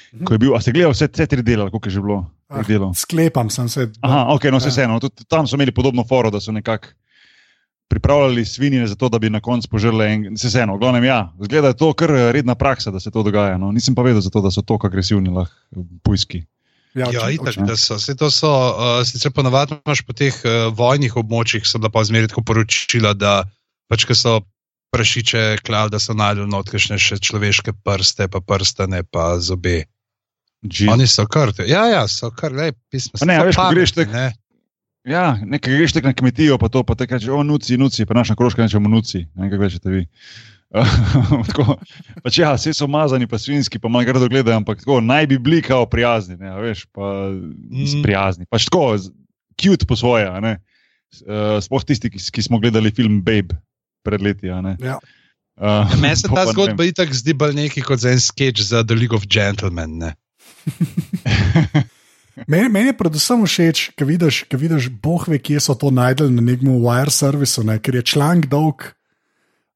[0.08, 0.24] Mhm.
[0.24, 2.24] ko je bil, a ste gledali vse te tri dele, koliko je že bilo?
[2.48, 2.64] Ah?
[2.94, 3.92] Sklepam sem se.
[4.00, 4.72] Aha, ok, no se Ja.
[4.72, 4.96] vseeno.
[4.98, 6.88] Tudi tam so imeli podobno foro, da so nekako
[7.88, 10.36] pripravljali svinje za to, da bi na koncu požrli en.
[10.36, 13.22] Se vseeno, glavnem, ja, zgleda, da je to kar eh, redna praksa, da se to
[13.22, 13.58] dogaja.
[13.58, 13.72] No.
[13.72, 16.44] Nisem pa vedel, zato, da so tako agresivni lahko eh, pujski.
[16.94, 17.98] Ja, Ja, itak, da so.
[18.00, 22.02] Saj to so uh, sicer ponavadi imaš po teh uh, vojnih območjih, so da pa
[22.04, 23.44] zmeraj tako poročila, da
[23.92, 24.40] pač, ko so
[24.90, 29.84] prašiče klav, da so najdel notkešne še človeške prste, pa prstane, pa zobe.
[30.64, 30.88] Jeez.
[30.90, 33.20] Oni so kar, ja, ja, so kar, le, pismo.
[33.20, 34.26] Pa ne, veš, ko greš ne.
[35.08, 38.14] Ja, nekaj greš tek na kmetijo, pa to, pa te kaže, o, nuci, nuci, pa
[38.14, 40.04] naša krožka rečemo nuci, ne vem, kako rečete vi.
[41.48, 41.78] tako,
[42.20, 45.38] pač ja, vsi so mazani, pa svinski, pa malo grdo gledajo, ampak tako naj bi
[45.40, 48.02] bili kao prijazni, ne, a veš, pa mm.
[48.04, 48.44] Prijazni.
[48.52, 48.98] Pač tako,
[49.56, 50.58] cute po svoje, a ne.
[51.24, 53.56] Uh, Sploh tisti, ki, ki smo gledali film Babe
[54.04, 54.52] pred leti.
[54.52, 54.76] a ne.
[54.84, 54.98] Ja.
[55.56, 58.94] Uh, Meni se ta zgodba itak zdi bolj neki kot za en sketch za The
[58.94, 60.04] League of Gentlemen.
[62.46, 66.30] Meni, meni je predvsem všeč, ko vidiš, ko vidiš, boh ve, kje so to najdel
[66.30, 68.84] na nekem wire servisu, ne, ker je članek dolg.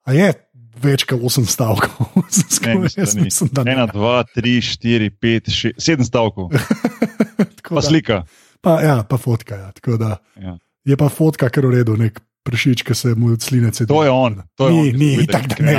[0.03, 0.31] A je
[0.77, 2.13] več kot 8 stavkov.
[2.23, 3.25] Mislim, Jaz da ni.
[3.25, 3.73] mislim, da ne.
[3.73, 6.51] Ena, dva, tri, štiri, pet, šest, sedem stavkov,
[7.57, 8.17] Tako pa da- slika.
[8.61, 9.57] Pa, ja, pa fotka.
[9.57, 10.55] Ja, tako da Ja.
[10.85, 13.89] je pa fotka, kar v redu, nek prešič, ki se mu od sline cedi.
[13.89, 14.43] To je on.
[14.57, 15.75] To je Ni, on, ni, ki itak, da ne.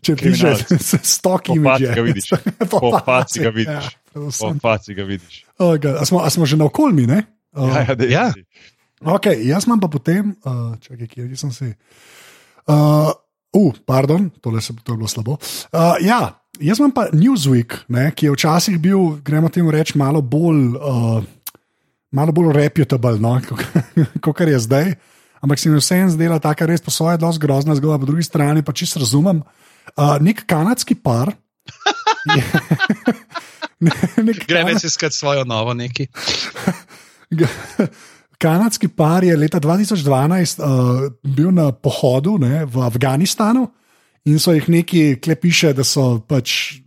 [0.00, 0.70] Če pišeš, kriminalec.
[0.80, 2.30] se stok Po imidž.
[3.04, 3.84] faci ga vidiš.
[4.12, 4.30] Po
[4.62, 5.44] faci ga vidiš.
[5.58, 5.94] Faci ga.
[5.96, 7.22] Oh, a, smo, a smo že na okolmi, ne?
[7.52, 8.26] Oh, Ja, ja, Ja.
[9.00, 11.68] Okay, jaz imam pa potem, uh, čakaj, kje sem si.
[12.68, 13.08] Uh,
[13.56, 15.38] uh, pardon, tole se, to je bilo slabo.
[15.72, 20.20] Uh, ja, jaz imam pa Newsweek, ne, ki je včasih bil, gremo temu reči, malo
[20.20, 21.24] bolj, uh,
[22.12, 23.40] malo bolj reputable, no,
[24.24, 24.92] kot je zdaj.
[25.40, 28.28] Ampak se mi vseeno zdela ta, kar res po svoje, zelo grozna zgodba, po drugi
[28.28, 29.40] strani pa čisto razumem.
[29.96, 31.32] Uh, nek kanadski par.
[34.48, 36.06] Gremo si iskati svojo novo neki.
[38.38, 43.66] Kanadski par je leta 2012 uh, bil na pohodu ne, v Afganistanu
[44.24, 46.80] in so jih neki, kle piše, da so pač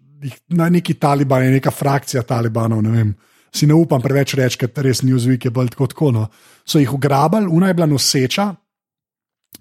[0.50, 2.82] na neki talibani, neka frakcija talibanov.
[2.86, 3.14] Ne vem,
[3.54, 5.88] si ne upam preveč reči, ker res Newsweek je bolj tako.
[5.88, 6.28] tako no.
[6.66, 8.50] So jih ugrabili, una je bila noseča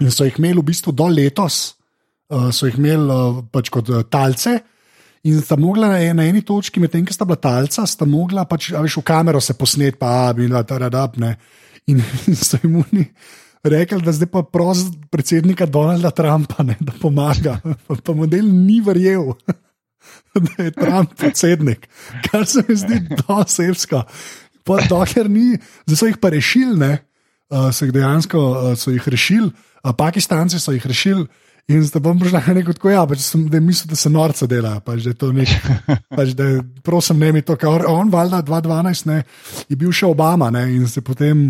[0.01, 1.75] in so jih imeli v bistvu do letos,
[2.33, 4.61] uh, so jih imeli uh, pač kot uh, talce.
[5.23, 8.73] In sta mogla na, na eni točki, medtem ko sta bila talca, sta mogla pač,
[8.75, 11.37] veš, v kamero se posnet, pa bi bila ta radapne.
[11.87, 13.07] In, in so jim oni
[13.63, 17.61] rekli, da zdaj pa prosim predsednika Donalda Trumpa, ne, da pomaga.
[17.87, 19.31] Pa, pa model ni verjel,
[20.47, 21.87] da je Trump predsednik,
[22.27, 24.03] kar se mi zdi dosebsko.
[24.67, 25.55] Dokler ni,
[25.87, 26.93] zdaj so jih pa rešili, ne,
[27.55, 31.27] uh, so jih dejansko uh, so jih rešili, uh, Pakistanci so jih rešili.
[31.71, 34.49] In zdaj bom prišel na neko tako, ja, pač sem, da mislim, da se norce
[34.51, 35.77] dela, pač, da je to nekaj.
[36.19, 36.49] Pač, da,
[36.85, 39.21] prosim, ne mi to, kar on, valjda, 2012, ne,
[39.71, 41.47] je bil še Obama, ne, in se potem,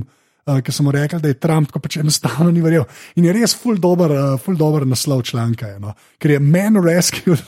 [0.46, 2.85] uh, ker sem mu rekel, da je Trump, tako pač enostavno ni verjel.
[3.16, 6.79] In je res full dober, uh, full dober naslov članka, je, no, ker je Man
[6.85, 7.42] Rescued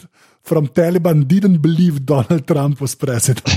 [0.44, 3.48] from Taliban didn't believe Donald Trump was president.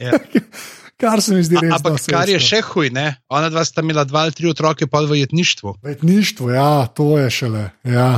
[0.00, 0.18] yeah.
[1.00, 1.72] Kar se mi zdi res.
[1.78, 3.14] Ampak kar je še huj, ne?
[3.32, 5.78] Ona dva sta imela dva ali tri otroke, pa v jetništvu.
[5.88, 7.70] Jetništvo, ja, to je šele.
[7.88, 8.10] Ja.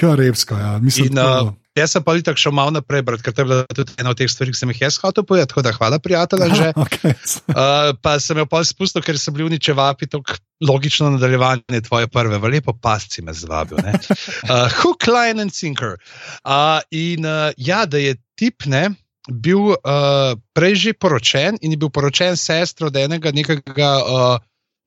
[0.00, 0.72] Kar repsko, ja.
[0.82, 3.46] Mislim, In, uh, jaz sem pa tudi tako šel malo naprej, brat, ker to je
[3.46, 5.52] bila tudi ena od teh stvari, ki sem jih jaz hotel povedati.
[5.52, 6.42] Tako da hvala, prijatelj.
[6.84, 7.14] okay.
[7.54, 10.34] uh, pa sem jo pa spustil, ker so bili uničevapi, tako
[10.66, 13.78] logično nadaljevanje tvoje prve, v lepo pasci me zvabil.
[13.78, 15.94] uh, hook, line and sinker.
[16.42, 18.88] Uh, in uh, ja, da je tip, ne
[19.30, 24.36] bil uh, prej že poročen in je bil poročen s sestro enega nekega, uh,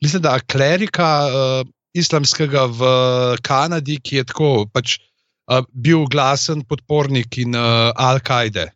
[0.04, 2.82] mislim, da klerika uh, islamskega v
[3.42, 4.98] Kanadi, ki je tako pač
[5.50, 8.70] uh, bil glasen podpornik in uh, Al-Kaide.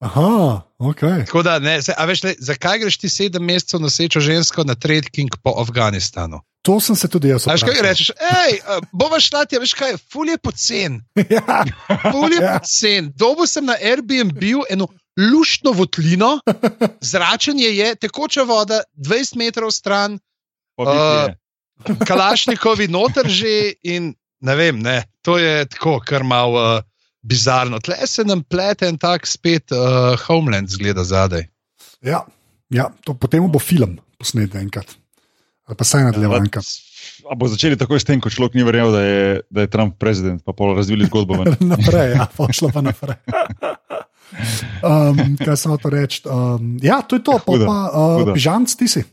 [0.00, 1.28] Aha, ok.
[1.28, 5.28] Tako da, ne, se, veš, le, zakaj greš ti sedem mesecev nosečo žensko na trekking
[5.44, 6.40] po Afganistanu?
[6.62, 7.70] To sem se tudi jaz vprašal.
[7.72, 8.10] Kaj rečeš?
[8.20, 8.58] Hej,
[8.92, 11.00] bova šla ti, veš kaj, ful je pocen.
[11.36, 11.62] ja.
[12.10, 12.58] Ful je ja.
[12.58, 13.12] pocen.
[13.16, 16.38] Dobo sem na Airbnb eno luštno votlino,
[17.12, 20.18] zračenje je, tekoča voda, 20 metrov stran,
[20.80, 21.32] uh,
[22.08, 26.84] kalašnikovi noter že in ne vem, ne, to je tako, kar malo uh,
[27.22, 27.80] bizarno.
[27.80, 31.48] Tle se nam plete en tak spet uh, Homeland zgleda zadaj.
[32.00, 32.24] Ja,
[32.72, 34.99] ja to, potem bo film posnet enkrat
[35.78, 36.62] pa saj nadaljevanka.
[37.30, 39.96] A bo začeli tako s tem, ko človek ni verjel, da je, da je Trump
[40.00, 41.42] predsednik, pa pol razvili zgodbo.
[41.72, 43.18] naprej, ja, pošlo pa naprej.
[44.86, 46.22] um, kaj sem hotel reči?
[46.26, 49.04] Um, ja, to je to, pa, pa uh, pižamc ti si.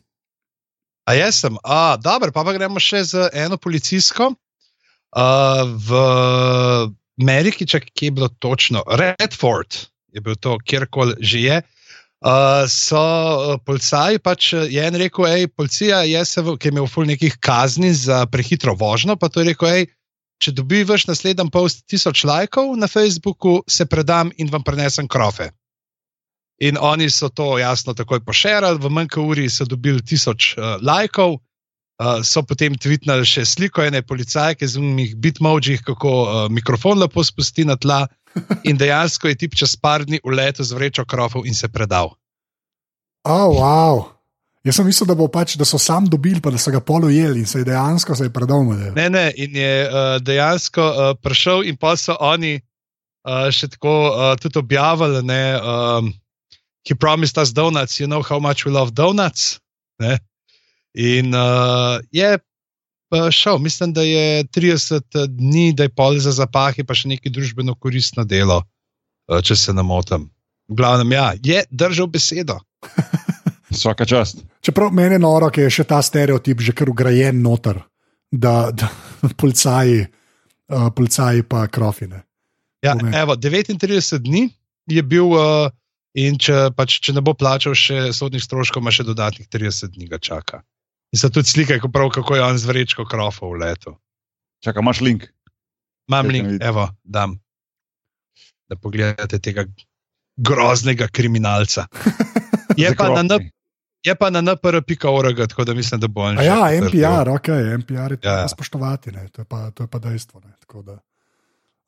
[1.08, 4.34] A jaz sem, a dobro, pa, pa gremo še z eno policijsko.
[5.18, 6.02] Uh, v
[7.24, 11.58] Ameriki, če kje je bilo točno, Redford je bil to, kjerkoli že je.
[11.64, 11.74] Uh,
[12.68, 17.38] so uh, policaji, pač je en rekel, hej, policija se, ki je imel ful nekih
[17.38, 19.86] kazni za prehitro vožnjo, pa to je rekel, hej,
[20.42, 25.52] če dobiš naslednji post tisoč lajkov na Facebooku, se predam in vam prenesem krofe.
[26.58, 31.38] In oni so to jasno takoj pošerali, v manjka uri so dobili tisoč uh, lajkov,
[31.38, 37.22] uh, so potem tvitnili še sliko ene policajke z umih bitmojih, kako uh, mikrofon lepo
[37.22, 38.08] spusti na tla.
[38.70, 42.14] In dejansko je tip čez par dni uletel z vrečo krofov in se predal.
[43.28, 44.06] Oh, wow.
[44.64, 47.48] Jaz sem mislil, da, pač, da so sam dobili, pa da so ga polujeli in
[47.48, 48.64] se je dejansko se je predal.
[48.96, 53.96] Ne, ne, in je uh, dejansko uh, prišel, in pa so oni uh, še tako
[54.12, 55.24] uh, tudi objavili.
[55.24, 56.12] Ne, um,
[56.88, 59.60] He promised us donuts, you know how much we love donuts.
[60.00, 60.20] Ne?
[60.96, 62.40] In uh, je
[63.32, 63.58] šel.
[63.58, 67.76] Mislim, da je 30 eh, dni, da je pol za zapahi, pa še neki družbeno
[67.76, 68.64] koristno delo,
[69.30, 70.30] eh, če se ne motim.
[70.68, 72.60] V glavnem, ja, je držal besedo.
[73.72, 74.44] Vsaka čast.
[74.62, 77.82] Čeprav meni je noro, ker je še ta stereotip že kar ugrajen noter,
[78.32, 78.90] da, da
[79.42, 80.06] policaji,
[80.72, 82.24] uh, policaji pa krofine.
[82.84, 84.48] Ja, evo, 39 dni
[84.88, 85.68] je bil, uh,
[86.16, 90.08] in če, pač, če ne bo plačal še sodnih stroškov, ima še dodatnih 30 dni
[90.12, 90.64] ga čaka.
[91.14, 93.96] In so tudi slike, kako, prav, kako je on z vrečko krofov v letu.
[94.64, 95.28] Čakaj, imaš link?
[96.08, 97.38] Imam link, evo, dam.
[98.68, 99.64] Da pogledate tega
[100.38, 101.88] groznega kriminalca.
[102.78, 103.40] Je pa na,
[104.06, 106.38] Je pa na npr.org, tako da mislim, da bo on.
[106.44, 106.70] Ja.
[106.72, 107.48] NPR, ok,
[107.82, 108.48] NPR je treba Ja.
[108.48, 110.40] spoštovati, ne, to, je pa, to je pa dejstvo.
[110.46, 111.00] Ne, tako da.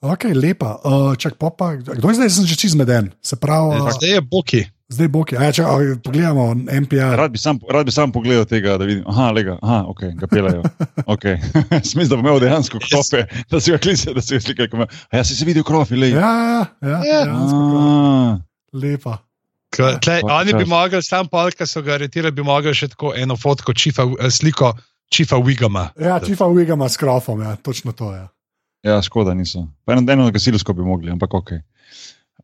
[0.01, 0.79] Ok, lepa.
[0.83, 4.09] Uh, čak, pa, pa, kdo je zdaj, sem že čez meden, se pravi, uh, Zdaj
[4.09, 4.65] je Boki.
[4.89, 5.37] Zdaj Boki.
[5.37, 7.15] A Ja, a, pogledamo NPR.
[7.15, 9.03] Rad bi, sam, rad bi sam pogledal tega, da vidim.
[9.07, 10.63] Aha, lega, aha, ok, ga pelejo.
[11.07, 11.37] Okay.
[11.83, 15.17] Smisel, da bo imel dejansko klope, da si ga klical, da si ga ima- A
[15.17, 16.09] ja, si se videl krofi, le.
[16.09, 17.23] Ja, ja, ja, Ja.
[17.25, 18.37] dejansko, prav.
[18.75, 19.17] lepa.
[19.69, 22.87] K- Tlej, Pa, oni bi mogli, sam pol, ki so ga aretirali, bi mogli še
[22.87, 24.73] tako eno fotko, čifa, eh, sliko
[25.09, 25.89] Čifa Wigama.
[25.95, 28.27] Ja, Čifa Wigama s krofom, ja, točno to je.
[28.83, 29.65] Ja, škoda niso.
[29.83, 31.49] Pa eno, eno gasilsko bi mogli, ampak ok.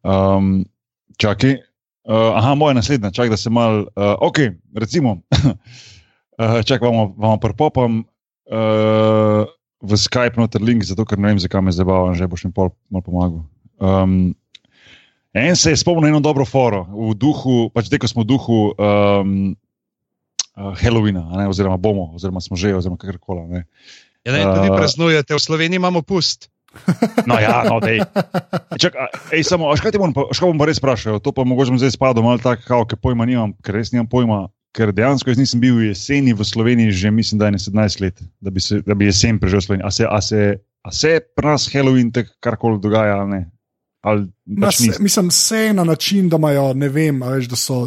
[0.04, 0.66] Um,
[1.18, 1.58] čakaj.
[2.06, 3.88] Uh, aha, moja naslednja, čakaj, da se mal.
[3.98, 4.38] Uh, ok,
[4.78, 5.18] recimo.
[5.42, 9.50] uh, čakaj, vam, vam prepopam uh,
[9.82, 12.70] v Skype noter link, zato ker ne vem, zakaj me zabavam, že boš mi pol
[12.94, 13.42] mal pomagal.
[13.82, 14.36] Um,
[15.34, 18.60] en se je spomnil eno dobro foro, v duhu, pač te, ko smo v duhu
[18.78, 19.54] um,
[20.56, 23.66] uh, Halloweena, ne, oziroma bomo, oziroma smo že, oziroma kakorkoli.
[24.26, 26.54] Ja, ne, tudi praznujete, v Sloveniji imamo pust.
[27.30, 28.04] No, ja, no, dej.
[28.78, 28.94] Čak,
[29.34, 31.20] ej, samo, škaj ti bom, škaj bom pa res vprašal?
[31.24, 34.10] To pa mogoče bom zdaj spadal malo tako, kao, ker pojma nimam, ker res nimam
[34.10, 34.46] pojma.
[34.76, 38.20] Ker dejansko jaz nisem bil jeseni v Sloveniji že mislim, da je ne 17 let,
[38.44, 39.88] da bi, se, da bi jesen preživel v Sloveniji.
[39.88, 43.46] A se, a se, a se pri nas Halloween tako karkoli dogaja ne?
[44.06, 47.56] Ali Na, pač se, mislim, vse na način, da imajo, ne vem, a veš, da
[47.58, 47.78] so.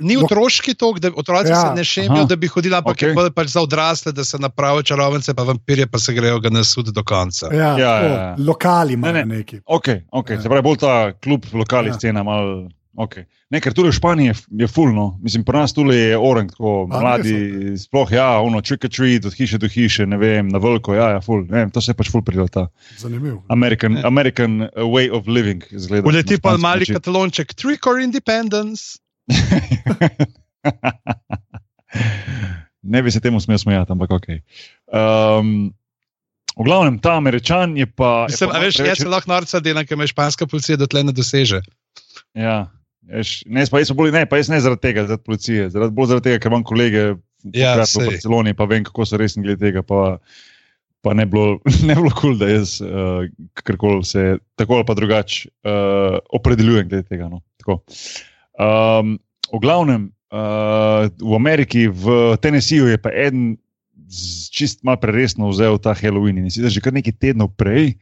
[0.00, 1.60] Ni otroški tok, da otroci Ja.
[1.60, 3.24] se ne šemijo, da bi hodili, ampak okay.
[3.24, 6.62] je pač za odrasle, da se napravijo čarovnice, pa vampirje pa se grejo ga na
[6.64, 7.50] sud do konca.
[7.50, 8.36] Ja, Ja, ja, ja.
[8.38, 9.36] Lokali imajo Ne, ne, ne.
[9.36, 9.60] neki.
[9.66, 10.32] Ok, okay.
[10.32, 10.42] Ja.
[10.42, 11.94] se pravi, bolj ta klub, lokalna Ja.
[11.94, 12.22] scena.
[12.22, 13.24] Mal, okay.
[13.48, 16.84] Ne, ker tudi v Španiji je, je fulno, mislim, pri nas tudi je orang, tako
[16.84, 17.36] A, mladi,
[17.78, 21.10] sploh ja, ono, trick or treat, od hiše do hiše, ne vem, na veliko, ja,
[21.10, 22.66] ja ful, ne vem, to se je pač ful prijel, ta
[22.98, 23.40] Zanimivo.
[23.48, 24.02] American, Ne.
[24.04, 26.04] American uh, way of living, zgleda.
[26.04, 26.94] Uleti na pa mali način.
[26.94, 28.98] katalonček, trick or independence.
[32.82, 34.26] ne bi se temu smel smejati, ampak ok.
[34.88, 35.72] Um,
[36.54, 38.22] v glavnem, ta američan je pa.
[38.22, 40.76] je Mislim, pa a veš, preveč- jaz se lahko norca delam, ker me španska policija
[40.76, 41.60] dotle ne doseže.
[42.34, 42.66] Ja,
[43.08, 46.12] veš, ne, pa, jaz bolj, ne, pa jaz ne zaradi tega, zaradi policije, zaradi, bolj
[46.12, 47.08] zaradi tega, ker imam kolege
[47.54, 48.10] Ja, v.
[48.10, 49.84] Barceloni, pa vem, kako so resni glede tega.
[49.86, 50.18] Pa,
[51.06, 53.22] pa ne bilo kul, cool, da jaz uh,
[53.62, 57.30] karkoli se tako ali pa drugače uh, opredeljujem glede tega.
[57.30, 57.42] No.
[57.62, 57.80] Tako.
[58.58, 59.16] Um,
[59.52, 63.54] v glavnem, uh, v Ameriki, v Tennesseeju je pa en
[64.50, 67.94] čist malo preresno vzel ta Halloween in sicer že kar nekaj tednov prej.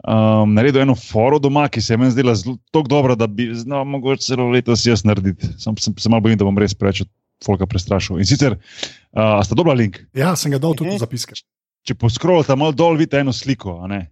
[0.00, 3.50] Um, naredil eno foro doma, ki se je meni zdela zelo tako dobra, da bi
[3.54, 5.50] znal mogoče celo letos jaz narediti.
[5.60, 7.02] Sam se, se malo bojim, da bom res preveč
[7.44, 8.16] folka prestrašil.
[8.18, 10.00] In sicer, uh, a sta dobra link?
[10.16, 10.96] Ja, sem ga dal tudi Mhm.
[10.96, 11.36] v zapiske.
[11.84, 13.82] Če poskrolite malo dol, vidite eno sliko.
[13.84, 14.08] a ne?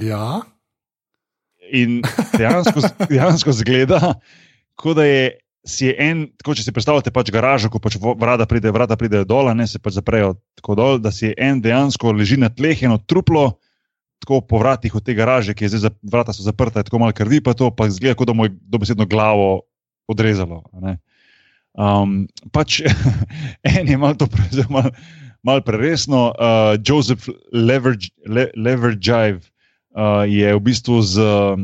[0.00, 0.42] Ja,
[1.72, 2.02] In
[2.36, 4.14] dejansko, dejansko zgleda,
[4.76, 5.24] kot da je.
[5.64, 8.68] Si je en, tako če si predstavljate pač garažo, ko pač vrata pride,
[9.00, 12.50] pridejo dol, a ne se pač zaprejo tako dol, da si en dejansko leži na
[12.52, 13.54] tleh, eno truplo,
[14.22, 17.12] tako po vratih od te garaže, ki je zdaj, za- vrata so zaprta, tako malo
[17.12, 19.66] krvi, pa to pa zgleda, kot da mu je dobesedno glavo
[20.08, 20.62] odrezalo.
[21.74, 22.80] Um, pač
[23.76, 24.94] en je malo to prevzel, malo
[25.44, 26.32] mal preresno.
[26.40, 31.60] Uh, Joseph Leverage, Le, Leverage uh, je v bistvu z uh,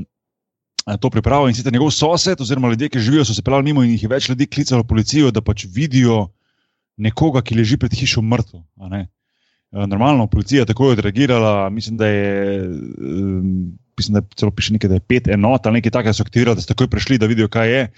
[1.01, 3.97] to pripravo in sicer njegov sosed, oziroma ljudje, ki živijo, so se pelali mimo in
[3.97, 6.29] jih je več ljudi klicalo policijo, da pač vidijo
[7.01, 8.61] nekoga, ki leži pred hišo mrtev.
[9.71, 12.69] Uh, Normalno, policija je takoj odreagirala, mislim, da je,
[13.97, 16.59] mislim, da je celo piše nekaj, da je pet enot ali nekaj takega, so aktivirali,
[16.59, 17.89] da so takoj prišli, da vidijo, kaj je.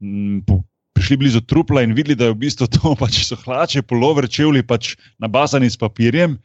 [0.00, 0.62] Mm, po-
[0.96, 4.62] Prišli blizu trupla in videli, da je v bistvu to pač so hlače, polover, čevlji,
[4.62, 6.38] pač nabasani s papirjem.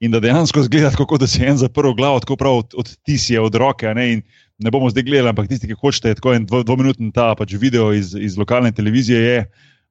[0.00, 2.90] In da dejansko zgleda tako, da se je en zaprl glavo, tako prav od, od
[3.06, 3.88] tisje, od roke.
[3.94, 4.20] Ne,
[4.58, 7.54] ne bomo zdaj gledali, ampak tisti, ki hočete, je tako en dvo, dvominutni ta pač
[7.56, 9.38] video iz, iz lokalne televizije, je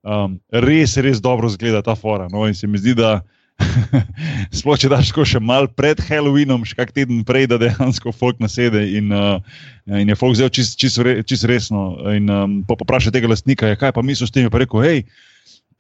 [0.04, 2.28] um, res, res dobro zgleda ta fora.
[2.30, 2.46] No?
[2.46, 3.24] In se mi zdi, da
[4.58, 8.40] sploh če daš tako še mal pred Halloweenom, še kak teden prej, da dejansko folk
[8.44, 9.40] nasede in, uh,
[9.90, 11.96] in je folk vzel čisto čist, re, čist resno.
[12.14, 15.04] In um, pa popraša tega lastnika, ja, kaj pa misliš s tem, pa rekel, hej,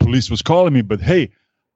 [0.01, 1.29] police was calling me, but hey.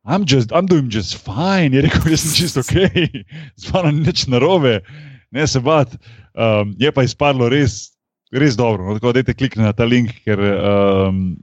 [0.08, 2.80] I'm, just, I'm doing just fine, je rekel, jaz sem čisto ok,
[3.60, 4.80] z mano ni nič narobe,
[5.36, 5.98] ne se bat.
[6.32, 7.92] Um, je pa izpadlo res,
[8.32, 8.88] res dobro.
[8.88, 11.36] No, tako da, dajte klikniti na ta link, ker um,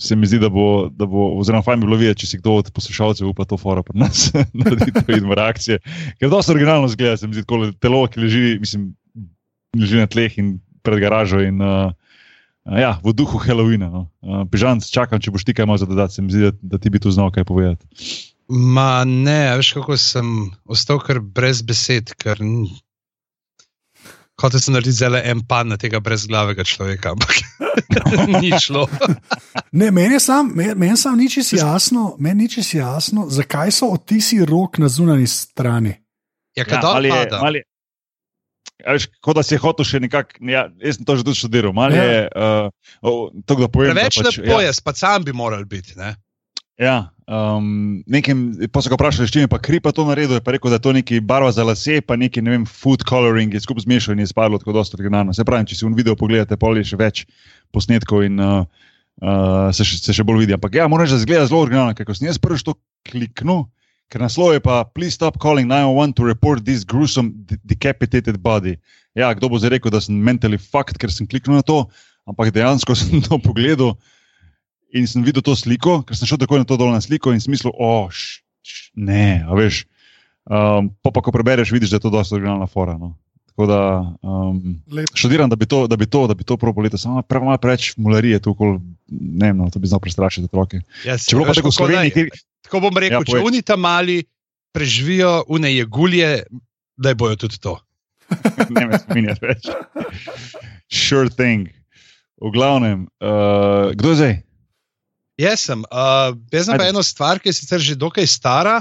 [0.00, 2.58] se mi zdi, da bo, da bo oziroma fajn bi bilo videti, če si kdo
[2.60, 5.78] od poslušalcev upa to fora pri nas da vidimo reakcije.
[6.18, 8.90] Ker dosta originalno zgleda, se mi zdi, tako telo, ki leži, mislim,
[9.78, 11.40] leži na tleh in pred garažo.
[11.44, 11.94] In, uh,
[12.66, 13.86] Ja, v duhu Halloweena.
[13.86, 14.00] No.
[14.26, 16.18] Uh, Bežan, čakam, če boš ti kaj malo za dodati.
[16.18, 17.86] Se mi zdi, da, da ti bi tu znal kaj povedati.
[18.50, 22.42] Ma ne, veš kako sem ostal kar brez besed, ker
[24.36, 27.32] Hotel sem narediti zelo en pan na tega brezglavega človeka, ampak
[28.42, 28.84] ni šlo.
[29.72, 33.70] Ne, meni je sam, meni, meni sam ni čisto jasno, meni ni čisto jasno, zakaj
[33.70, 35.92] so odtisi rok na zunanji strani.
[36.54, 37.40] Ja, Ja, ali je- pada?
[37.42, 37.64] ali je-
[38.86, 41.36] a veš, Kot da si je hotel še nekako, ja, jaz sem to že tudi
[41.36, 41.72] študiral.
[41.72, 42.02] Malo Ja.
[42.04, 42.68] je, uh,
[43.02, 43.92] oh, to, da povem.
[43.92, 45.96] Preveč pač, lepo ja, je, pa sam bi moral biti.
[45.96, 46.14] Ne?
[46.78, 50.40] Ja, um, nekem, pa so ga vprašali, čim je pa kri pa to naredil.
[50.40, 53.54] Pa rekel, da je to neki barva za lase, pa neki ne vem, food coloring
[53.54, 55.34] je skupaj zmešal in je spadlo tako dosta originalno.
[55.34, 57.24] Se pravi, če si v video pogledate, pol je še več
[57.74, 58.62] posnetkov in uh,
[59.22, 60.56] uh, se, še- se še bolj vidi.
[60.56, 62.76] Ampak ja, moram reči, da zgleda zelo originalno, ker sem jaz prvič to
[63.08, 63.66] kliknil.
[64.06, 68.76] Ker naslov je pa, please stop calling 911 to report this gruesome de- decapitated body.
[69.18, 71.88] Ja, kdo bo zdaj rekel, da sem mentally fucked, ker sem kliknil na to,
[72.30, 73.96] ampak dejansko sem to pogledal
[74.96, 77.42] in sem videl to sliko, ker sem šel tako na to dol na sliko in
[77.42, 79.84] sem mislil, oh, š, š, ne, a veš.
[80.46, 82.94] Um, pa, pa ko prebereš, vidiš, da je to dosta originalna fora.
[82.98, 83.14] No.
[83.50, 83.80] Tako da
[84.22, 84.76] um,
[85.16, 87.58] študiram, da bi to, da bi to, da bi to prav poletje, samo pre, malo
[87.58, 88.78] preveč mularije tu okoli,
[89.08, 90.82] ne vem, no, to bi znal prestrašiti otroke.
[91.06, 92.30] Ja, Če bilo pa tako v Sloveniji, kjer,
[92.66, 93.46] Tako bom rekel, Ja, če povej.
[93.46, 94.24] unita mali
[94.74, 96.30] preživijo, une je gulje,
[96.98, 97.76] da bojo tudi to.
[98.74, 99.68] ne me spominjati več.
[100.90, 101.70] Sure thing.
[102.42, 104.34] V glavnem, uh, kdo je zdaj?
[105.40, 105.82] Jaz sem.
[105.92, 108.80] Uh, jaz sem pa eno stvar, ki je sicer že dokaj stara,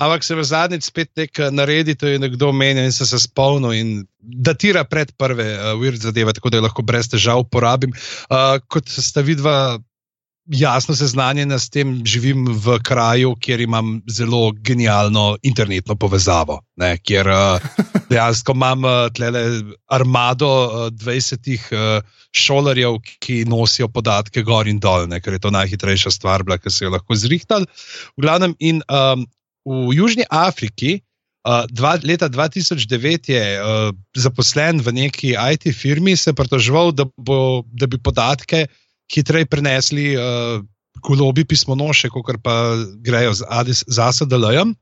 [0.00, 3.20] ampak se v zadnjič spet nek eh, naredi, to je nekdo omenil in sem se
[3.20, 3.90] spomnil in
[4.20, 7.92] datira pred prve uh, weird zadeve, tako da jo lahko brez težav uporabim.
[8.32, 9.76] Uh, kot sta vidva
[10.50, 17.28] jasno seznanjena s tem, živim v kraju, kjer imam zelo genialno internetno povezavo, ne, kjer
[17.30, 17.68] uh,
[18.10, 19.44] dejansko imam uh, tlele
[19.86, 25.54] armado uh, 20 uh, šolarjev, ki nosijo podatke gor in dol, ne, ker je to
[25.54, 27.70] najhitrejša stvar, bila, ki se je lahko zrihtali.
[28.18, 29.26] V glavnem, in um,
[29.64, 31.00] v Južni Afriki.
[31.40, 37.64] Uh, dva, leta 2009 je uh, zaposlen v neki IT firmi, se pritoževal, da, bo,
[37.72, 38.66] da bi podatke
[39.10, 40.62] hitreje prenesli uh,
[41.02, 44.74] golobi pismonoše, kot pa grejo z, ADIS z ASDL-jem.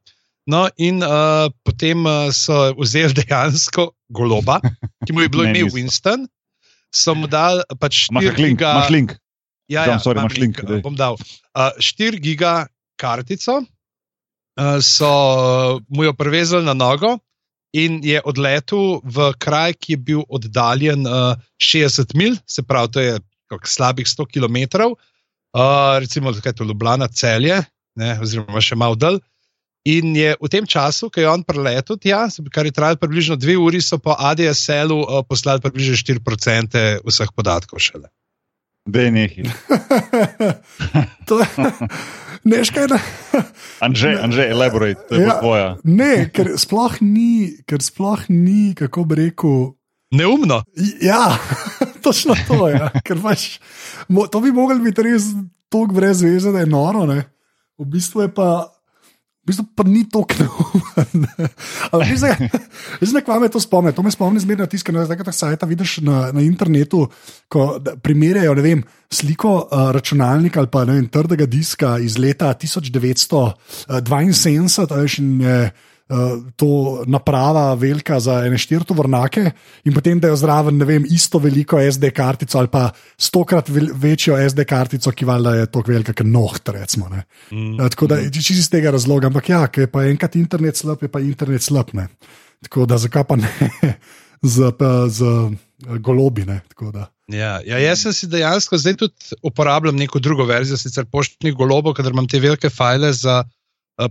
[0.48, 4.60] No, in uh, potem uh, so vzeli dejansko goloba,
[5.04, 5.68] ki mu je bilo ime.
[5.68, 6.24] Winston,
[6.88, 8.72] so mu dali pač Imaš 4 link, giga.
[8.72, 9.10] imaš link.
[9.68, 10.80] Ja, ja, sorry, imaš link, daj.
[10.80, 11.20] bom dal.
[11.52, 12.64] Uh, 4 giga
[12.96, 17.18] kartico uh, so uh, mu jo prevezali na nogo
[17.76, 23.04] in je odletel v kraj, ki je bil oddaljen uh, 60 mil, se pravi, to
[23.04, 23.20] je
[23.64, 24.56] slabih 100 km,
[24.88, 27.62] uh, recimo kaj je to Ljubljana, celje,
[27.96, 29.20] ne, oziroma še malo dal.
[29.88, 33.56] In je v tem času, ko je on preletel tja, kar je trajalo približno dve
[33.56, 38.10] uri, so po ADSL-u uh, poslali približno 4% vseh podatkov šele.
[38.88, 39.42] Je neki.
[41.28, 41.46] to je,
[42.50, 42.98] neš kaj, da,
[43.84, 45.38] Anže, Anže, elaborate, to je ja.
[45.40, 45.76] tvoja.
[45.84, 49.58] ne, ker sploh ni, ker sploh ni, kako bi rekel.
[50.14, 50.62] Neumno.
[51.04, 51.36] Ja,
[52.08, 52.80] točno to je.
[53.06, 53.58] Ker pač,
[54.08, 55.28] mo, to bi mogli biti res
[55.68, 57.04] tako brez veze, da je noro.
[57.08, 57.22] Ne?
[57.78, 58.48] V bistvu je pa.
[59.44, 60.44] V bistvu pa ni to na
[63.24, 63.94] kva me to spomni?
[63.96, 67.06] To me spomni zmerno tiskano, zdaj tako sajta vidiš na, na internetu,
[67.48, 72.18] ko da primerjajo ne vem, sliko uh, računalnika ali pa ne vem, trdega diska iz
[72.20, 73.40] leta 1972,
[74.92, 75.88] a veš, in je uh,
[76.56, 79.50] to naprava velika za ene štiri tovornake,
[79.84, 82.86] in potem da jo zraven, ne vem, isto veliko SD kartico ali pa
[83.20, 87.08] stokrat večjo SD kartico, ki valjda je tako velika, kot noht, recimo.
[87.12, 87.24] Ne.
[87.52, 87.74] Mm.
[87.80, 91.02] Ja, Tako da čisto iz tega razloga, ampak ja, ker je pa enkrat internet slab,
[91.02, 91.92] je pa internet slab.
[91.92, 92.08] Ne.
[92.64, 93.52] Tako da zakaj pa ne
[94.42, 94.72] z,
[95.12, 96.46] z eh, golobi.
[96.48, 96.60] Ne.
[96.72, 97.10] Tako da.
[97.28, 101.92] Ja, ja, jaz sem si dejansko zdaj tudi uporabljam neko drugo verzijo, sicer poštnih golobov,
[101.98, 103.42] ker imam te velike file za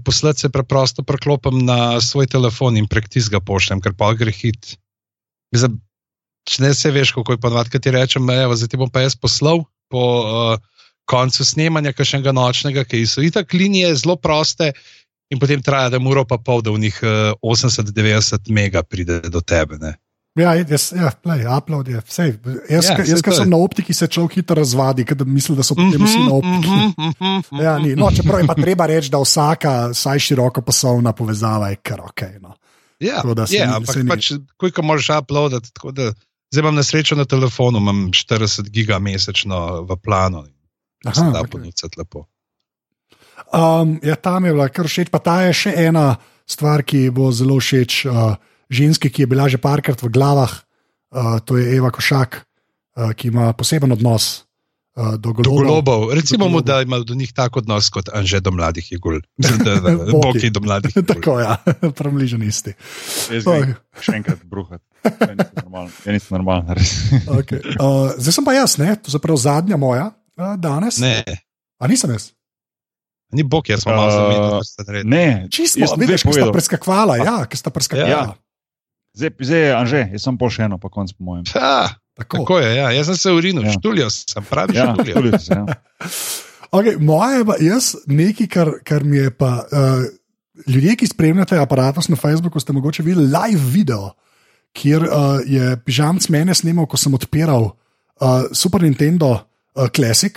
[0.04, 4.76] poslati, se preprosto preklopim na svoj telefon in prek tistega pošljem, ker pa gre hit.
[5.56, 5.80] Mislim,
[6.48, 9.06] če ne se veš, kako je ponovadi, kaj ti rečem, evo, zdaj ti bom pa
[9.06, 10.60] jaz poslal po uh,
[11.08, 14.74] koncu snemanja kakšnega nočnega, ki so itak linije zelo proste.
[15.32, 19.42] In potem traja, da mora pa pol, da v njih uh, 80-90 mega pride do
[19.44, 19.80] tebe.
[19.80, 19.96] Ne?
[20.38, 22.26] Ja, jaz, ja, play, upload je vse.
[22.26, 22.36] Jaz,
[22.70, 23.32] Ja, ja, saj jaz je.
[23.34, 26.70] sem na optiki, se človek hitro razvadi, ker misli, da so potem vsi na optiki.
[26.70, 27.96] mhm, mhm, Ja, ni.
[27.96, 32.22] no, čeprav je pa treba reči, da vsaka, vsaj široko poslovna povezava je kar ok.
[32.40, 32.54] No.
[33.00, 35.70] Ja, Tako da se ni- ampak se pač, koliko moraš uploadati.
[35.92, 36.14] da
[36.48, 40.46] Zdaj imam na srečo na telefonu, imam 40 giga mesečno v planu.
[41.06, 41.52] Aha, Se da okej.
[41.52, 42.24] ponucati lepo.
[43.48, 45.10] Um, ja, tam je bila kar všeč.
[45.10, 46.16] Pa ta je še ena
[46.46, 48.36] stvar, ki bo zelo všeč uh,
[48.70, 50.52] ženski, ki je bila že parkrat v glavah.
[51.08, 52.44] Uh, to je Eva Košak,
[52.94, 54.44] uh, ki ima poseben odnos
[54.94, 55.64] uh, do Do golobov.
[55.64, 56.02] golobov.
[56.12, 56.68] Recimo mu, golobov.
[56.68, 59.24] da ima do njih tako odnos kot Anže do mladih igul.
[59.34, 60.50] Da- da- Boki.
[60.50, 61.08] Do mladih igul.
[61.14, 61.56] Tako, ja,
[61.98, 62.76] premližen isti.
[63.32, 64.84] Jaz grem še enkrat bruhati.
[65.08, 66.92] Ja, normalni, ja, niste normalni, res.
[67.26, 67.64] Okay.
[67.78, 68.92] Uh, zdaj sem pa jaz, ne?
[68.98, 71.00] to je prav zadnja moja uh, danes.
[71.00, 71.24] Ne,
[71.78, 72.34] A nisem jaz?
[73.30, 75.08] ni Bog, jaz sem malo Uh, zamenjal, ste naredili.
[75.10, 78.12] Ne, Čisto, vidiš, ki sta preskakvala, ja, ki sta preskakvala.
[78.12, 78.36] Ja.
[79.18, 81.48] Zdaj, zdaj Anže, jaz sem pol še eno, pa konc po mojem.
[81.58, 82.38] Ha, Tako.
[82.44, 82.92] tako je, ja.
[82.94, 83.72] jaz sem se urinil, Ja.
[83.72, 83.78] ja.
[83.80, 85.16] štulijo sem, pravi Ja, štulijo.
[85.16, 85.66] tulite se, ja.
[86.68, 89.64] Okay, moje je pa jaz nekaj, kar, kar mi je pa.
[89.72, 90.04] Uh,
[90.68, 94.10] ljudje, ki spremljate aparatus na Facebooku, ste mogoče videli live video,
[94.76, 100.36] kjer uh, je pižamc mene snimal, ko sem odpiral uh, Super Nintendo uh, Classic,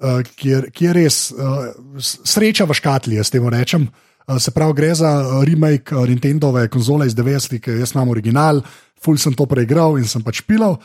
[0.00, 1.68] uh, kjer, kjer je res uh,
[2.00, 3.90] sreča v škatli, jaz temu rečem.
[3.92, 8.12] Uh, se pravi, gre za uh, remake uh, Nintendove konzole iz 90-ih, ki jaz imam
[8.12, 8.60] original,
[9.00, 10.76] ful sem to preigral in sem pač pilal.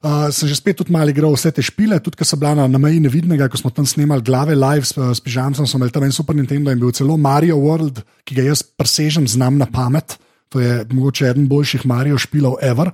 [0.00, 2.64] Uh, sem že spet tudi malo igral vse te špile, tudi ko so bila na,
[2.64, 6.06] na meji nevidnega, ko smo tam snemali glave live s, s pižamcem, smo imeli tam
[6.08, 10.16] en Super Nintendo in bil celo Mario World, ki ga jaz presežem, znam na pamet.
[10.50, 12.90] To je mogoče eden boljših Mario špilov ever.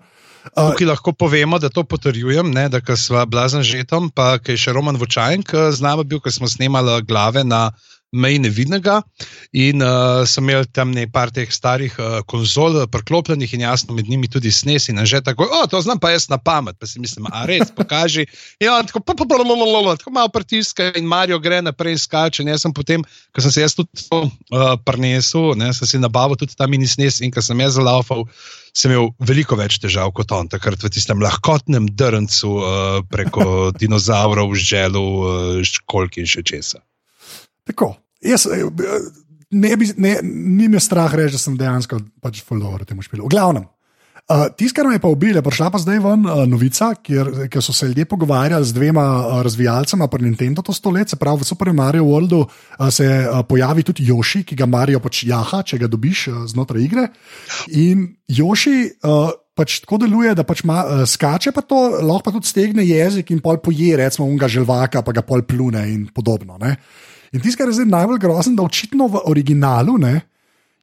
[0.51, 4.67] Uh, Tukaj lahko povemo, da to potrjujem, ne, da sva blazen žetom, pa ki je
[4.67, 7.71] še Roman Vočajn z nami bil, ko smo snemali glave na
[8.17, 9.01] meji nevidnega
[9.53, 14.29] in uh, sem imel tam nekaj teh starih uh, konzol priklopljenih in jasno med njimi
[14.31, 17.29] tudi snes in že tako, o, to znam pa jaz na pamet, pa si mislim,
[17.33, 18.27] a res, pokaži.
[18.61, 21.97] Ja, tako, pa, pa, pa, pa, pa, pa, tako malo pritiska in Mario gre naprej
[21.97, 22.43] in skače.
[22.43, 23.05] In jaz sem potem,
[23.35, 26.89] ko sem se jaz tudi to uh, prinesel, ne, sem si nabavil tudi ta mini
[26.89, 28.27] snes in ko sem jaz zalaufal,
[28.77, 32.73] sem imel veliko več težav kot on, takrat v tistem lahkotnem drncu uh,
[33.13, 33.47] preko
[33.81, 36.83] dinozavrov, želu, uh, školki in še česa.
[37.67, 37.95] Tako.
[38.25, 38.65] Jaz, eh,
[39.51, 43.27] ne bi, ne, ni me strah reči, da sem dejansko pač fuldoor v tem špilu.
[43.27, 43.67] V glavnem.
[44.27, 47.63] Uh, Tisto, kar me je pa ubilo, prišla pa zdaj ven uh, novica, kjer, kjer
[47.63, 51.47] so se ljudje pogovarjali z dvema uh, razvijalcema pri Nintendo to stoletje, se pravi v
[51.47, 55.79] Super Mario Worldu uh, se uh, pojavi tudi Yoshi, ki ga Mario pač jaha, če
[55.79, 57.07] ga dobiš uh, znotraj igre.
[57.79, 62.35] In Yoshi uh, pač tako deluje, da pač ma, uh, skače, pa to lahko pa
[62.35, 66.59] tudi stegne jezik in pol poje, recimo, unga želvaka, pa ga pol plune in podobno.
[66.59, 66.75] Ne?
[67.37, 70.21] In tisto, kar je zdaj najbolj grozno, da očitno v originalu ne,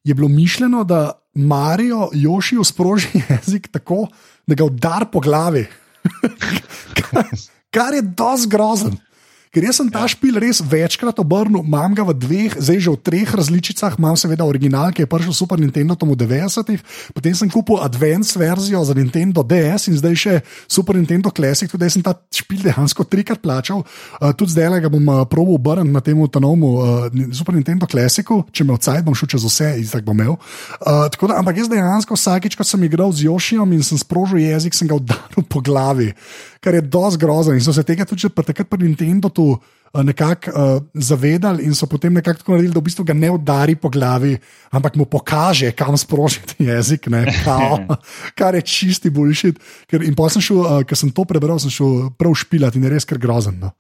[0.06, 4.06] je bilo mišljeno, da Marijo Jošijo sproži jezik tako,
[4.48, 5.66] da ga udar po glavi.
[7.00, 7.26] kar,
[7.72, 8.98] kar je dosti grozen.
[9.54, 10.10] Ker jaz sem ta ja.
[10.10, 14.48] špil res večkrat obrnil, imam ga v dveh, zdaj že v treh različicah, imam seveda
[14.50, 16.82] original, ki je prišel Super Nintendo v 90-ih,
[17.14, 20.34] potem sem kupil Advanced verzijo za Nintendo DS in zdaj še
[20.66, 25.06] Super Nintendo Classic, tudi sem ta špil dejansko trikrat plačal, uh, tudi zdaj ga bom
[25.06, 29.38] uh, probil obrniti na tem avtonomu uh, Super Nintendo Classicu, če me odsaj bom šel
[29.38, 30.34] čez vse in tako bom imel.
[30.82, 34.74] Uh, da, ampak jaz dejansko vsakič, ko sem igral z Jošijem in sem sprožil jezik,
[34.74, 36.10] sem ga udaril po glavi
[36.64, 37.54] kar je dosti grozno.
[37.54, 41.88] In so se tega tudi takrat pri Nintendo tu uh, nekako uh, zavedali in so
[41.92, 44.38] potem nekako tako naredili, da v bistvu ga ne udari po glavi,
[44.72, 47.84] ampak mu pokaže, kam sprožiti jezik, ne, kao,
[48.40, 49.60] kar je čisti bullshit.
[49.92, 52.88] Ker, in pa sem šel, uh, ker sem to prebral, sem šel prav špilati in
[52.88, 53.60] je res kar grozen.
[53.60, 53.76] No.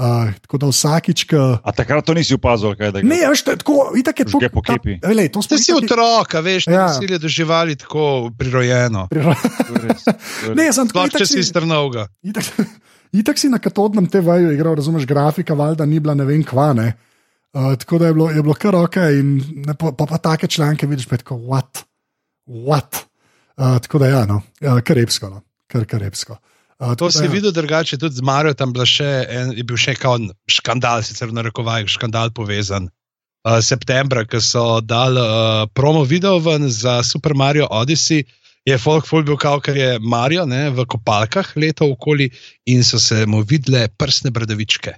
[0.00, 1.60] Uh, tako da vsakič, ko.
[1.60, 3.04] A takrat to nisi opazil, kaj da je?
[3.04, 4.40] Ne, veš, tako, itak je to.
[4.48, 4.96] Po kepi.
[4.96, 6.72] ta- Lej, to smo Ste si itak- otrok, a veš, Ja.
[6.72, 6.84] ja.
[6.88, 9.08] nasilje do živali tako prirojeno.
[10.56, 11.04] Ne, sem tako.
[11.04, 12.06] Sploh itak če si strnovga.
[12.22, 12.48] Itak,
[13.20, 16.72] itak si na katodnem TV-ju igral, razumeš, grafika, valjda ni bila ne vem kva.
[16.72, 16.94] Ne?
[17.52, 19.36] Uh, tako da je bilo, je bilo kar ok, in
[19.66, 21.82] ne, pa, pa, pa take članke vidiš, pa je tako, what,
[22.46, 23.04] what.
[23.56, 25.42] Uh, tako da ja, no, uh, kar repsko, no.
[25.66, 26.38] kar, kar repsko.
[26.80, 27.28] Uh, To si ja.
[27.28, 30.16] videl drugače, tudi z Marijo tam bila še en, je bil še kao
[30.48, 32.88] škandal, sicer v narekovajih škandal povezan.
[33.44, 38.24] Uh, septembra, ko so dali uh, promo video ven za Super Mario Odyssey,
[38.68, 42.30] je folk full bil kao, ker je Mario ne, v kopalkah letel okoli
[42.68, 44.96] in so se mu videle prsne bradavičke.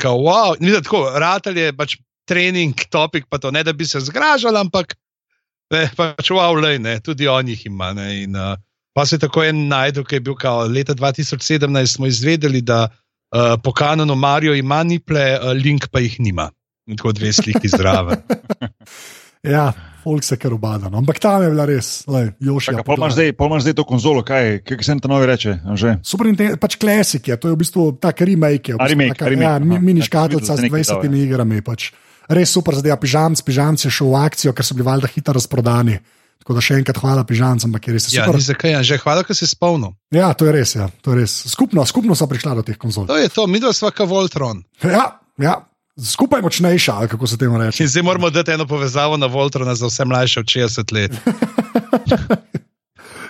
[0.00, 1.96] Kao, wow, in videti, tako, ratelj je pač
[2.28, 4.96] trening, topik, pa to ne da bi se zgražali, ampak
[5.72, 7.92] ne, pač wow, lej, ne, tudi on jih ima.
[7.96, 8.56] Ne, in, uh,
[8.92, 12.88] pa se je tako en najdel, ki je bil kao, leta 2017, smo izvedeli, da
[12.88, 16.50] uh, po kanonu Mario ima niple, uh, Link pa jih nima.
[16.86, 18.22] In tako dve sliki zraven.
[19.40, 19.72] Ja,
[20.02, 20.90] folk se kar obada.
[20.92, 20.98] No.
[21.00, 22.02] Ampak tam je bila res.
[22.04, 23.32] Čakaj, pol imaš zdaj,
[23.64, 25.54] zdaj to konzolo, kaj, kaj se jim ta novi reče?
[25.64, 25.94] Anže?
[26.04, 28.72] Super Nintendo, pač klasik je, to je v bistvu tak remake.
[28.72, 29.80] Je, v A, bistvu remake, taka, remake, ja, aha.
[29.80, 31.64] mini Ja, škatlica z sem videl, da si nekaj 20 dal, igrami.
[31.64, 31.88] Pač.
[32.30, 35.96] Res super, zdaj pižamc, pižamc je šel v akcijo, ker so bili valjda hitro razprodani.
[36.40, 38.40] Tako da še enkrat hvala pižamcem, ampak je res Ja, super.
[38.40, 39.92] zakaj, že hvala, da si spomnil.
[40.10, 40.72] Ja, to je res.
[40.72, 41.32] Ja, to je res.
[41.46, 43.04] Skupno, skupno so prišla do teh konzol.
[43.04, 44.64] To je to, mi dva sva kao Voltron.
[44.80, 45.54] Ja, ja,
[45.94, 47.78] skupaj močnejša, ali kako se temu reče.
[47.78, 51.12] In zdaj moramo dati eno povezavo na Voltrona za vse mlajše od 60 let.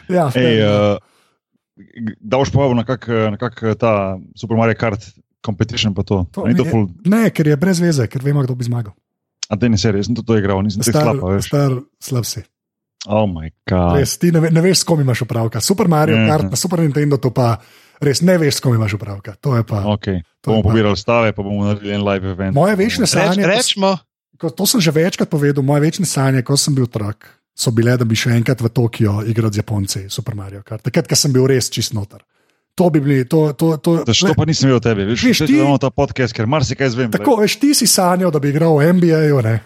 [0.09, 0.99] Ja, Ej, uh,
[2.21, 4.99] daš povabo na kak, na kak eh, ta Super Mario Kart
[5.39, 6.27] competition pa to.
[6.33, 8.55] To A ni to mi je- ful, Ne, ker je brez veze, ker vemo, kdo
[8.55, 8.91] bi zmagal.
[9.47, 11.47] a te ne serije, sem tudi to igral, nisem slapa, veš.
[11.47, 12.43] star slab si.
[13.09, 13.97] Oh moj god.
[13.97, 15.61] Res, ti ne, ve, ne veš, s kom imaš opravka.
[15.61, 16.27] Super Mario Ja.
[16.29, 17.57] Kart, pa Super Nintendo, to pa
[17.99, 19.35] res ne veš, s kom imaš opravka.
[19.41, 19.85] To je pa.
[19.87, 20.07] Ok,
[20.41, 22.53] To bomo pobirali stave, pa bomo naredili en live event.
[22.53, 23.91] Moje večne Reč, sanje, ko s- rečemo,
[24.37, 27.93] ko, to sem že večkrat povedal, moje večne sanje, ko sem bil otrok, so bile,
[27.95, 30.81] da bi še enkrat v Tokio igral z Japonci Super Mario Kart.
[30.83, 32.21] Takrat, ko sem bil res čist noter.
[32.75, 35.47] To bi bili, to, to, to, Da, to pa nisem o tebi, veš, Veš, ti-
[35.47, 37.09] ti imamo ta podcast, ker marsikaj zvem.
[37.11, 39.57] Tako, veš, ti si sanjal, da bi igral v NBA-ju, ne?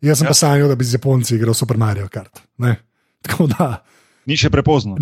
[0.00, 0.30] Jaz sem Ja.
[0.30, 2.40] pa sanjal, da bi z Japonci igral Super Mario Kart.
[2.58, 2.76] Ne?
[3.22, 3.82] Tako da,
[4.26, 4.96] Ni še prepozno.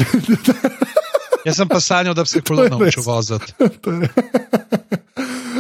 [1.47, 3.53] jaz sem pa sanjal, da bi se To kolo je naučil voziti.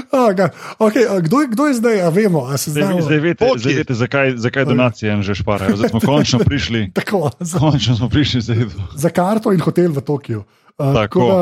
[0.09, 0.33] Oh,
[0.87, 3.03] okay, kdo, kdo je zdaj, a vemo, a se Zdaj, znamo.
[3.03, 5.77] zdaj veste, zdaj veste zakaj, zakaj donacije že šparajo.
[5.77, 8.57] Zdaj smo končno prišli, Tako, za, končno smo prišli zdaj
[8.95, 10.43] za karto in hotel v Tokiu.
[10.79, 11.21] Uh, Tako.
[11.21, 11.39] da,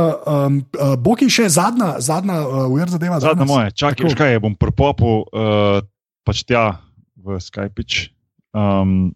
[0.46, 3.20] um, uh, Boki še zadnja, zadnja uh, ujer zadeva.
[3.20, 3.48] Zadnja danes?
[3.48, 4.16] moja, čakaj, Tako.
[4.18, 5.80] kaj je, bom propopil uh,
[6.24, 6.80] pač tja
[7.26, 8.10] v Skypič.
[8.56, 9.12] Um,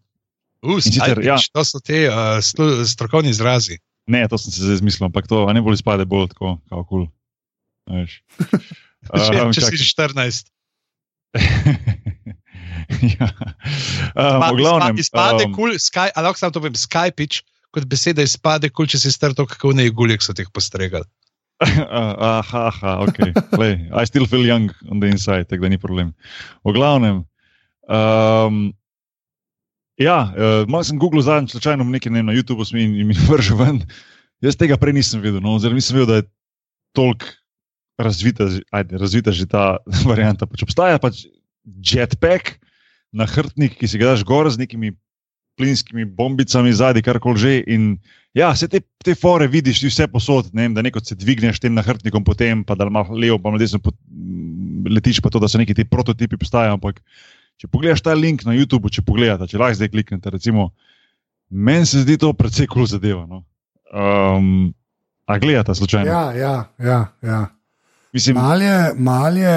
[0.61, 1.39] Uh, sicer, ja.
[1.57, 2.37] To so te uh,
[2.85, 3.81] strokovni izrazi.
[4.11, 7.05] ne, to sem se zdaj zmislil, ampak to ne bolj izpade bolj tako, kako kul.
[7.89, 8.07] Cool.
[8.07, 8.21] Če,
[9.41, 10.51] Um, če si 14.
[13.17, 13.29] ja.
[14.13, 17.41] um, glavnem, izpade um, kul, Sky, ali lahko samo to povem, Skypič,
[17.73, 21.09] kot beseda izpade kul, če si star to, kako ne gulik so teh postregali.
[21.65, 22.41] Aha,
[22.73, 23.19] aha, ok.
[23.61, 26.13] Lej, I still feel young on the inside, tako da ni problem.
[26.65, 27.25] V glavnem,
[27.91, 28.71] um,
[30.01, 33.19] ja, uh, malo sem Google zadnjič slučajno nekaj ne, na YouTubu sem in, in mi
[33.31, 33.83] vrže ven.
[34.41, 36.29] Jaz tega prej nisem videl, no, oziroma nisem vedel, da je
[36.97, 37.37] toliko
[38.01, 39.77] razvita, ajde, razvita že ta
[40.11, 40.49] varianta.
[40.49, 41.27] Pač obstaja pač
[41.67, 42.57] jetpack,
[43.13, 44.95] nahrbtnik, ki si ga daš gor z nekimi
[45.61, 47.55] plinskimi bombicami zadaj, karkoli že.
[47.69, 47.99] In
[48.33, 51.61] ja, vse te, te fore vidiš, ti vse posod, ne vem, da neko se dvigneš
[51.61, 53.97] tem nahrbtnikom, potem pa da malo levo, pa malo desno pot,
[54.89, 56.79] letiš, pa to, da so neki ti prototipi postajajo.
[56.79, 57.03] Ampak
[57.61, 60.71] če pogledaš ta link na YouTubu, če pogledate, če lahko zdaj kliknete, recimo,
[61.53, 63.27] meni se zdi to precej kul cool zadeva.
[63.29, 63.45] No?
[63.93, 64.71] Um,
[65.29, 66.09] a gledate slučajno?
[66.09, 67.01] Ja, ja, ja.
[67.21, 67.41] ja.
[68.11, 69.51] Mislim, Malje, malje.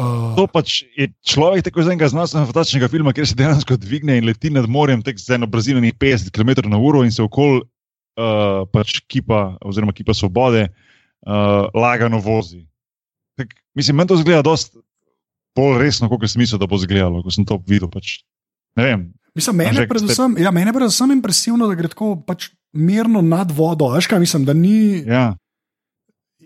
[0.00, 4.16] Uh, To pač je človek tako iz enega znanstvenega fantastičnega filma, kjer se dejansko dvigne
[4.16, 7.20] in leti nad morjem, tek z eno brzino nekih 50 km na uro in se
[7.20, 12.62] okoli uh, pač kipa, oziroma kipa svobode, uh, lagano vozi.
[13.36, 14.80] Tak, mislim, meni to zgleda dosti
[15.58, 17.90] bolj resno, kot sem mislil, da bo izgledalo, ko sem to videl.
[17.92, 18.20] Pač,
[18.78, 19.08] ne vem.
[19.38, 23.90] Mislim, mene, Anže, predvsem, ja, mene predvsem impresivno, da gre tako pač mirno nad vodo.
[23.94, 25.04] Veš kaj mislim, da ni.
[25.06, 25.34] Ja.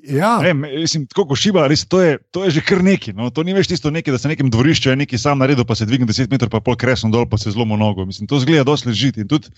[0.03, 3.13] Ja, Ne, mislim, tako kot šiba, res, to, je, to je že kar neki.
[3.15, 3.29] No?
[3.31, 5.87] To ni več tisto nekaj, da se nekem dvorišču je neki sam naredil, pa se
[5.87, 8.03] dvigne 10 metrov, pa pol kresno dol, pa se zlomo nogo.
[8.09, 9.23] Mislim, to zgleda dosti ležiti.
[9.23, 9.53] In tudi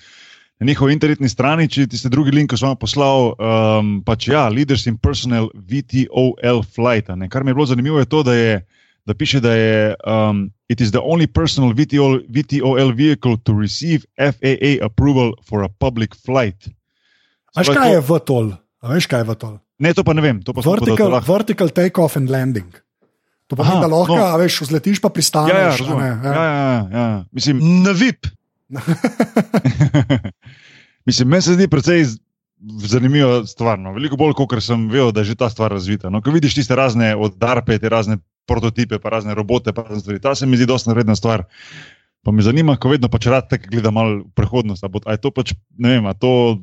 [0.60, 4.44] na njihovi internetni strani, če tiste drugi link, ko sem vam poslal, um, pač ja,
[4.52, 7.08] Leaders in Personal VTOL Flight.
[7.16, 7.30] Ne?
[7.32, 8.60] Kar mi je bilo zanimivo, je to, da, je,
[9.04, 14.04] da piše, da je um, it is the only personal VTOL, VTOL vehicle to receive
[14.16, 16.68] FAA approval for a public flight.
[17.52, 18.46] veš kaj je v tol?
[18.80, 19.54] A Veš kaj je v tol?
[19.78, 20.40] Ne, to pa ne vem.
[20.42, 22.68] To pa Vertical, lahko- vertical take-off and landing.
[23.46, 24.38] To pomeni, da lahko, no.
[24.40, 25.52] veš, vzletiš pa pristaneš.
[25.52, 26.00] Ja, ja, razumem.
[26.00, 27.24] ne, Ja, ja, ja, ja.
[27.32, 28.26] Mislim, Na VIP.
[31.06, 32.04] Mislim, meni se zdi precej
[32.80, 33.78] zanimiva stvar.
[33.78, 33.92] No.
[33.92, 36.08] Veliko bolj, kot sem vedel, da je že ta stvar razvita.
[36.10, 38.16] No, ko vidiš tiste razne od DARPE, te razne
[38.46, 41.44] prototipe, pa razne robote, pa razne stvari, ta se mi zdi dosti vredna stvar.
[42.24, 44.84] Pa me zanima, ko vedno pač rad tako gledam malo v prihodnost.
[44.84, 46.60] A, bo, a je to pač, ne vem, a to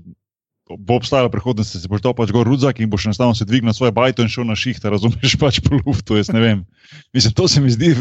[0.77, 3.71] bo obstajalo v prihodnosti, se boš dal pač gor rudzak in boš enostavno se dvignil
[3.71, 6.65] na svoje bajto in šel na šihta, razumeš pač po luftu, jaz ne vem.
[7.13, 7.95] Mislim, to se mi zdi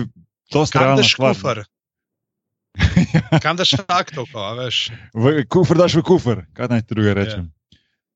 [0.52, 1.34] dosti Kam realna daš stvar.
[1.34, 1.58] kufr?
[3.44, 4.90] Kam daš aktovko, a veš?
[5.14, 7.50] V kufer daš v kufer, kaj naj ti druga rečem.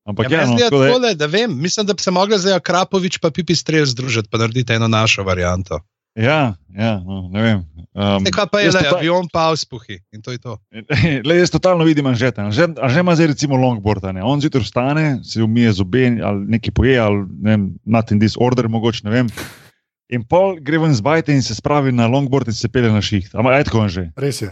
[0.05, 2.37] Ampak ja, Ja, no, tako da je- tole, da vem, mislim, da bi se mogla
[2.37, 5.79] zdaj Krapovič pa Pipi Strel združiti, pa narediti eno našo varianto.
[6.15, 7.59] ja, ja no, ne vem.
[7.93, 10.57] Um, Nekaj pa je, jaz le tota- avion pa auspuhi in to je to.
[11.25, 12.43] Le, jaz totalno vidim Anžeta.
[12.43, 12.67] Anže,
[12.99, 14.05] ima zdaj recimo longboard.
[14.05, 14.23] a ne.
[14.23, 18.35] On zjutraj vstane, se umije zobe ali nekaj poje, ali ne vem, not in this
[18.37, 19.27] order, mogoče ne vem.
[20.09, 23.01] In pol gre ven z bajte in se spravi na longboard in se pele na
[23.01, 23.33] šiht.
[23.33, 24.11] Ampak aj tako Anže.
[24.15, 24.51] Res je.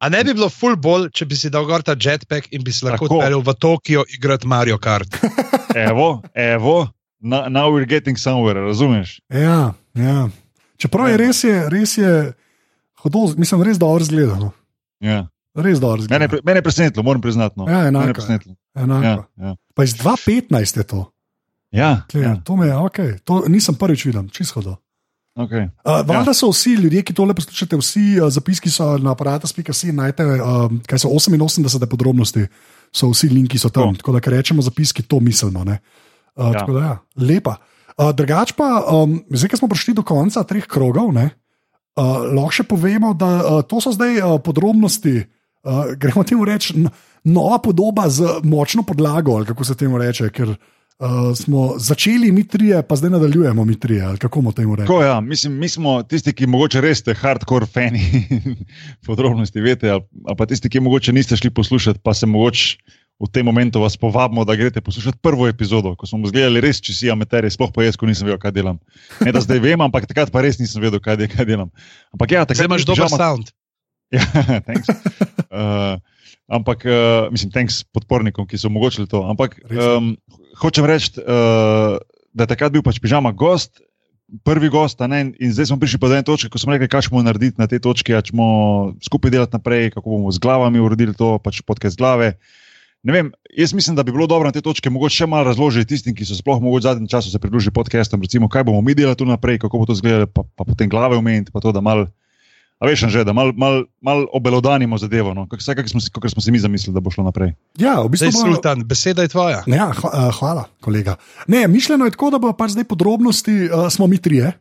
[0.00, 2.72] A ne bi bilo full ball, če bi si dal gor ta jetpack in bi
[2.72, 5.18] se lahko odpeljal v Tokio igrati Mario Kart.
[5.88, 6.88] Evo, evo,
[7.22, 9.20] now we're getting somewhere, razumeš?
[9.28, 10.28] Ja, ja.
[10.80, 12.32] Čeprav je res, je, res je,
[13.04, 14.50] hodo, mislim, res dobro zgledano.
[15.00, 15.26] Ja.
[15.54, 16.28] Res dobro Mene, je zgledano.
[16.28, 17.54] pre- mene je presenetilo, moram priznati.
[17.60, 17.68] No.
[17.68, 18.12] Ja, Mene je enako.
[18.14, 18.54] presenetilo.
[18.74, 19.04] enako.
[19.04, 19.56] Ja, ja.
[19.74, 21.10] Pa iz 2015 je to.
[21.70, 22.36] ja, Tle, ja.
[22.44, 23.18] To, me, je, okay.
[23.20, 24.76] to nisem prvič videl, čisto hodo.
[25.38, 25.68] Okay.
[25.86, 30.26] Uh, Valjda so vsi ljudje, ki tole poslušate, vsi uh, zapiski so na aparatu.si, najte,
[30.42, 32.46] um, kaj so 88 podrobnosti,
[32.92, 33.94] so vsi linki so tam.
[33.94, 34.02] To.
[34.02, 35.64] Tako da, ker rečemo zapiski, to miselno.
[35.64, 35.78] Ne?
[36.34, 36.64] Uh, Ja.
[36.64, 36.66] ja.
[36.66, 37.58] da, ja, lepa.
[37.94, 41.30] Uh, drugač pa, um, zdaj, ko smo prišli do konca treh krogov, ne,
[42.00, 45.20] uh, lahko še povemo, da uh, to so zdaj uh, podrobnosti.
[45.60, 46.74] Uh, gremo temu reči,
[47.28, 50.30] nova podoba z močno podlago, ali kako se temu reče.
[50.34, 50.79] Ker, Uh,
[51.36, 54.02] smo začeli mi trije, pa zdaj nadaljujemo mi trije.
[54.02, 54.94] ali Kako bomo temu rekli?
[54.94, 58.00] Ja, mislim, mi smo tisti, ki mogoče res ste hardcore fani
[59.06, 62.76] podrobnosti, veste, ali, ali pa tisti, ki mogoče niste šli poslušati, pa se mogoče
[63.20, 66.94] v tem momentu vas povabimo, da greste poslušati prvo epizodo, ko smo gledali res, če
[66.96, 68.78] si amateri, sploh pa jaz, ko nisem vedel, kaj delam.
[69.20, 71.68] Ne, da zdaj vem, ampak takrat pa res nisem vedel, kaj, kaj delam.
[72.16, 73.52] Ampak ja, takrat Zdaj imaš dober pižama- sound.
[74.10, 74.24] Ja,
[74.66, 74.88] thanks.
[75.52, 76.00] Uh,
[76.50, 79.20] ampak, uh, mislim, thanks podpornikom, ki so omogočili to.
[79.22, 80.16] Ampak um,
[80.60, 81.96] hočem reči, uh,
[82.36, 83.80] da je takrat bil pač pižama gost,
[84.46, 87.26] prvi gost, ne, in zdaj smo prišli do ene točke, ko smo rekli, kaj bomo
[87.26, 91.38] narediti na tej točki, ali bomo skupaj delati naprej, kako bomo z glavami uredili to,
[91.42, 92.38] pač podcast glave.
[93.02, 95.88] Ne vem, jaz mislim, da bi bilo dobro na tej točki mogoče še malo razložiti
[95.88, 98.94] tistim, ki so sploh mogoče v zadnjem času se pridružili podcastom, recimo, kaj bomo mi
[98.94, 101.80] delali tu naprej, kako bo to izgledalo, pa, pa potem glave omeniti, pa to, da
[101.80, 102.06] mal,
[102.80, 106.40] a veš, že, da mal, mal, mal obelodanimo zadevo, no, vse, kako smo, kakor smo
[106.40, 107.52] si mi zamislili, da bo šlo naprej.
[107.76, 109.60] Ja, v bistvu Zdaj, bomo- Sultan, beseda je tvoja.
[109.68, 111.16] Ja, hva, uh, hvala, kolega.
[111.46, 114.56] Ne, mišljeno je tako, da bo pač zdaj podrobnosti, uh, smo mi trije,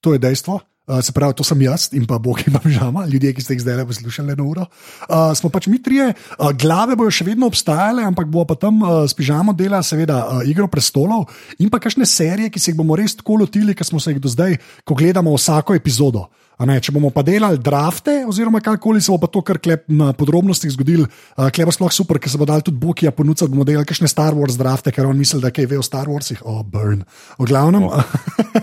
[0.00, 0.60] to je dejstvo.
[0.84, 3.62] Uh, se pravi, to sem jaz in pa Bog ima žama, ljudje, ki ste jih
[3.64, 4.66] zdaj le poslušali eno uro.
[5.08, 8.82] Uh, smo pač mi trije, uh, glave bojo še vedno obstajale, ampak bo pa tam
[8.84, 11.24] uh, s pižamo dela, seveda, uh, igro prestolov
[11.56, 14.20] in pa kakšne serije, ki se jih bomo res tako lotili, kot smo se jih
[14.20, 16.28] do zdaj, ko gledamo vsako epizodo.
[16.58, 19.84] A Ne, če bomo pa delali drafte, oziroma karkoli, se bo pa to, kar klep
[19.90, 23.50] na podrobnostih zgodil, uh, klep bo sploh super, ker se bo dal tudi Bokija ponuditi,
[23.50, 26.40] bomo delali kakšne Star Wars drafte, ker on misli, da kaj ve o Star Warsih.
[26.46, 27.02] O, oh, burn.
[27.40, 27.90] V glavnem, O.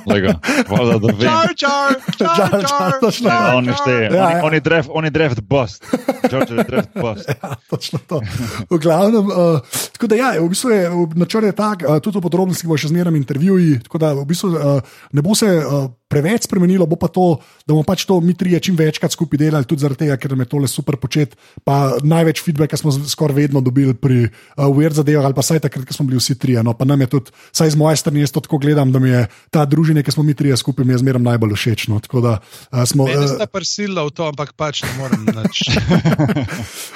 [0.07, 0.37] Lega,
[0.69, 1.27] hvala, da vem.
[1.27, 3.29] Čar, čar, Jar, čar, Jar, čar, točno.
[3.29, 4.41] čar, On ne šteje, Ja, on, ja.
[4.47, 5.85] on je draft, on je draft bust.
[6.31, 7.29] George je draft bust.
[7.29, 8.21] ja, točno to.
[8.69, 9.59] V glavnem, uh,
[9.93, 10.81] tako da ja, v bistvu je
[11.15, 14.55] načrt je tak, uh, tudi v podrobnostih bo še zmeraj intervjuji, tako da v bistvu
[14.55, 18.35] uh, ne bo se uh, preveč spremenilo, bo pa to, da bomo pač to mi
[18.37, 21.39] trije čim večkrat skupaj delali, tudi zaradi tega, ker nam je tole super početi.
[21.67, 25.87] Pa največ feedbacka smo skoraj vedno dobili pri uh, Weird zadevah, ali pa saj takrat,
[25.87, 26.63] ko smo bili vsi trije.
[26.67, 29.13] No, pa nam je tudi, saj z moje strani, jaz to tako gledam, da mi
[29.13, 31.87] je ta družina, ki smo mi trije skupaj, mi je zmeraj najbolj všeč.
[31.91, 33.07] No, tako da uh, smo.
[33.07, 35.65] Mene Uh, sta prisila v to, ampak pač ne morem nič.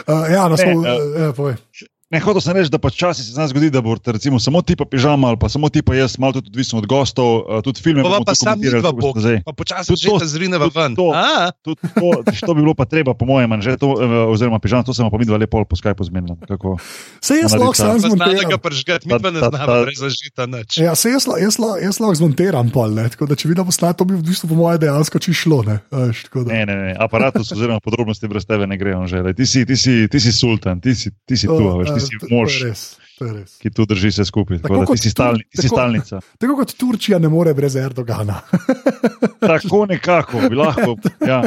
[0.05, 0.82] uh, ja, no, smo.
[0.84, 1.95] Ne, Uh, uh.
[2.06, 4.86] Ne, hotel sem reči, da včasih se zna zgoditi, da bo recimo, samo ti pa
[4.86, 8.03] pižama ali pa samo ti pa jaz, malo tudi odvisno od gostov, uh, tudi filme.
[8.03, 9.16] Pa tudi sam tako kot bog.
[9.41, 10.93] Pa počasi že ta zrineva tudi ven.
[10.93, 11.10] to.
[11.10, 14.86] A, Tudi to, to bi bilo pa treba, po mojem, že to, eh, oziroma pižama,
[14.86, 16.38] to se pa mi dva lepo po Skypeu zmenila.
[16.39, 16.78] Kako-
[17.18, 18.53] Sej jaz lahko sam pa zmontiram.
[18.56, 20.78] pržgati, mi pa ne znamo brez zažita nič.
[20.78, 23.10] Ja, se jaz, jaz, jaz lahko zmontiram pol, ne?
[23.10, 25.64] tako da če vidim poslati, to bi v bistvu po moje dejansko či šlo.
[25.64, 25.82] Ne?
[25.89, 26.14] Da-
[26.45, 29.01] Ne, ne, ne, aparatus oziroma podrobnosti brez tebe ne grejo.
[29.03, 32.02] Že, ti, si, ti, si, ti si sultan, ti si, ti si tu, veš, ti
[32.02, 32.82] si to- mož, To je res.
[33.16, 33.52] To je res.
[33.58, 34.60] ki tu drži vse skupaj.
[34.60, 36.16] Tako Tako da si, stalni, ti si tako- stalnica.
[36.36, 38.41] Tako kot Turčija ne more brez Erdogana.
[39.41, 40.96] Tako nekako, bi lahko.
[41.22, 41.41] Ja,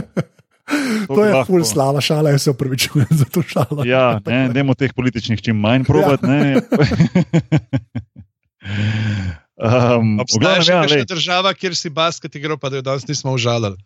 [1.07, 1.45] To je bi lahko.
[1.47, 3.85] ful slava šala, jaz se upravičujem za to šalo.
[3.85, 6.27] Ja, ne, dajmo teh političnih čim manj probati.
[6.27, 6.61] Ja.
[9.59, 13.07] Um, Obstaja še ja, kakšna lej, država, kjer si basket igral, pa da jo danes
[13.07, 13.77] nismo užalili.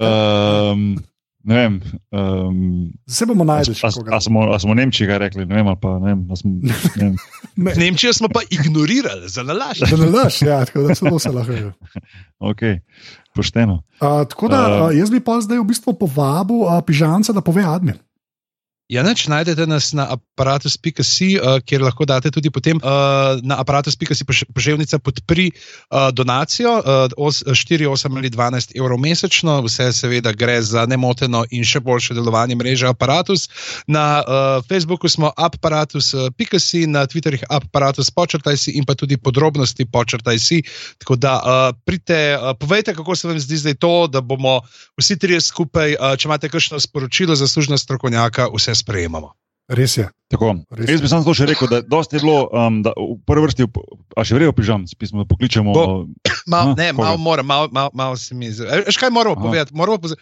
[0.00, 0.96] um,
[1.44, 1.80] ne vem,
[2.10, 5.70] um, Se bomo a, še a, a, smo, a smo Nemčiji kaj rekli, ne vem,
[5.70, 6.20] ali pa ne vem.
[6.30, 6.52] a Smo,
[7.00, 7.16] ne vem.
[7.56, 9.82] Ne, Nemčijo smo pa ignorirali, za nalaž.
[9.84, 11.52] Da ne laž, ja, tako da se to se lahko.
[11.52, 11.72] že.
[12.42, 12.80] Okay,
[13.38, 13.84] pošteno.
[14.02, 17.38] Uh, tako da Uh, uh, jaz bi pa zdaj v bistvu povabil uh, pižanca, da
[17.38, 18.00] pove admin.
[18.92, 20.82] Ja, neč, najdete nas na aparatus.com,
[21.40, 27.40] uh, kjer lahko date tudi potem uh, na aparatus.com poželjnica podpri uh, donacijo uh, os-
[27.40, 29.62] 4, 8 ali 12 evrov mesečno.
[29.64, 33.48] Vse seveda gre za nemoteno in še boljše delovanje mreže aparatus.
[33.88, 40.36] Na uh, Facebooku smo aparatus.com, na Twitterjih aparatus počrtaj si in pa tudi podrobnosti počrtaj
[40.38, 40.60] si.
[41.00, 44.60] Tako da uh, pridite, uh, povejte, kako se vam zdi zdaj to, da bomo
[45.00, 49.32] vsi trije skupaj, uh, če imate kakšno sporočilo za služna strokovnjaka, vse sprejemamo.
[49.72, 50.08] Res je.
[50.32, 50.56] Tako.
[50.74, 50.90] Res.
[50.90, 53.68] Jaz bi samo to še rekel, da dosti je bilo, um, da v prvi vrsti,
[54.18, 55.74] a še vrejo pižam, pismo, da pokličemo.
[55.76, 55.84] Bo.
[55.84, 57.06] Aha, Mal, ne, koga?
[57.06, 58.66] malo moram, malo mal, mal se mi zdi.
[58.88, 59.46] Veš kaj moramo Aha.
[59.46, 59.76] povedati?
[59.78, 60.16] Moramo poz...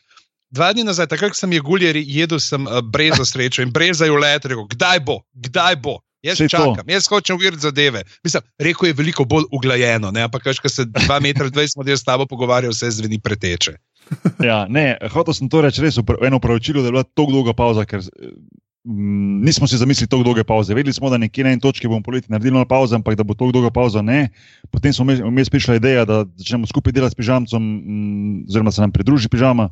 [0.50, 4.08] Dva dni nazaj, takrat ko sem je guljer jedel, sem uh, brezo srečo in breza
[4.08, 6.00] je v let, rekel, kdaj bo, kdaj bo.
[6.26, 6.48] Jaz to.
[6.52, 8.02] čakam, jaz hočem videti zadeve.
[8.24, 10.26] Mislim, rekel je veliko bolj uglajeno, ne?
[10.28, 13.78] ampak veš, ko se 2,20 m model s tabo pogovarja, vse zveni preteče.
[14.48, 17.54] Ja, ne, hotel sem to reči res v eno upravičilo, da je bila tako dolga
[17.56, 20.74] pauza, ker mm, nismo si zamislili tako dolge pauze.
[20.74, 23.36] Vedeli smo, da nekje na eni točki bomo poleti naredili malo pauze, ampak da bo
[23.38, 24.28] tako dolga pauza ne.
[24.70, 28.92] Potem smo vmes- prišla ideja, da začnemo skupaj delati s pižamcem, mm, oziroma se nam
[28.92, 29.70] pridruži pižama.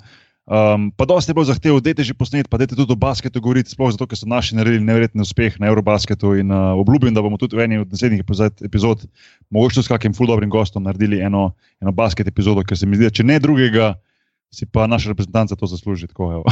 [0.49, 2.97] Um, pa dosti je bilo zahtev, da je že posnet, pa da je tudi o
[2.97, 7.13] basketu govoriti, sploh zato, ker so naši naredili nevreten uspeh na Eurobasketu in uh, obljubim,
[7.13, 8.25] da bomo tudi v eni od naslednjih
[8.65, 9.05] epizod,
[9.53, 11.53] mogoče s kakim fuldobrim gostom naredili eno,
[11.85, 13.93] eno basket epizodo, ker se mi zdi, da če ne drugega,
[14.49, 16.45] si pa naša reprezentanca to zasluži, tako, uh,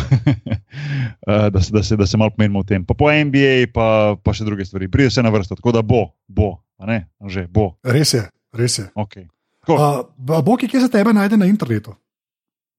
[1.55, 2.85] da, se, da, se, da se malo pomenimo v tem.
[2.85, 4.91] Pa po NBA, pa, pa še druge stvari.
[4.93, 7.75] Pride se na vrsto, tako da bo, bo, a ne, že bo.
[7.85, 8.89] Res je, res je.
[8.95, 9.29] Okay.
[9.67, 10.07] Uh,
[10.45, 11.97] Boki, kje se tebe najde na internetu?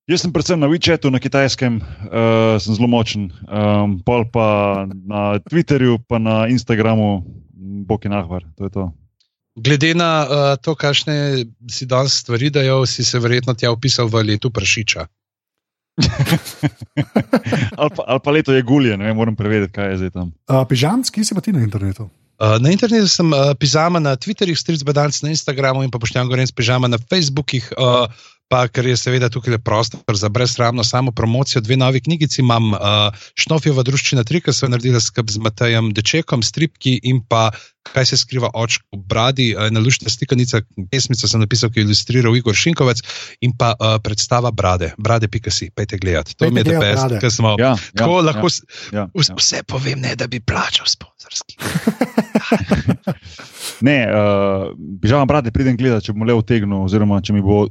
[0.07, 5.36] Jaz sem predvsem na WeChatu, na kitajskem, uh, sem zelo močen, um, pol pa na
[5.43, 7.28] Twitterju, pa na Instagramu,
[7.84, 8.47] Boki Nahvar.
[8.55, 8.86] To to.
[9.57, 10.29] Glede na uh,
[10.61, 15.07] to, kakšne si danes stvari dajo, si se verjetno tja upisal v letu prašiča.
[17.81, 20.29] ali, pa, ali pa leto je gulje, ne vem, moram preveriti, kaj je zdaj tam.
[20.45, 22.05] Uh, Pižamc, ki si pa ti na internetu?
[22.37, 26.29] Uh, na internetu sem uh, pižama na Twitterju, stric bedanc na Instagramu in pa poštejam
[26.29, 27.73] gorenc pižama na Facebookih.
[27.73, 28.05] Uh,
[28.47, 31.61] pa ker je seveda tukaj prostor za brezsramno samo promocijo.
[31.61, 32.79] Dve novi knjigici imam, uh,
[33.35, 37.49] Šnofjeva družščina, tri, ki so jo naredila skupaj z Matejem Dečekom, stripki in pa
[37.93, 42.35] kaj se skriva očko v bradi, ena lušna stikanica, pesmica sem napisal, ki je ilustriral
[42.35, 43.01] Igor Šinkovec
[43.41, 46.35] in pa uh, predstava brade, brade.si, pejte gledati.
[46.35, 48.51] To mi je best, ker smo ja, tako ja, lahko.
[48.91, 51.57] Ja, ja, vse, vse povem, ne da bi plačal sponzorski.
[53.87, 57.65] ne, uh, bižama brade, pridem gledati, če bom le utegnil, oziroma če mi bo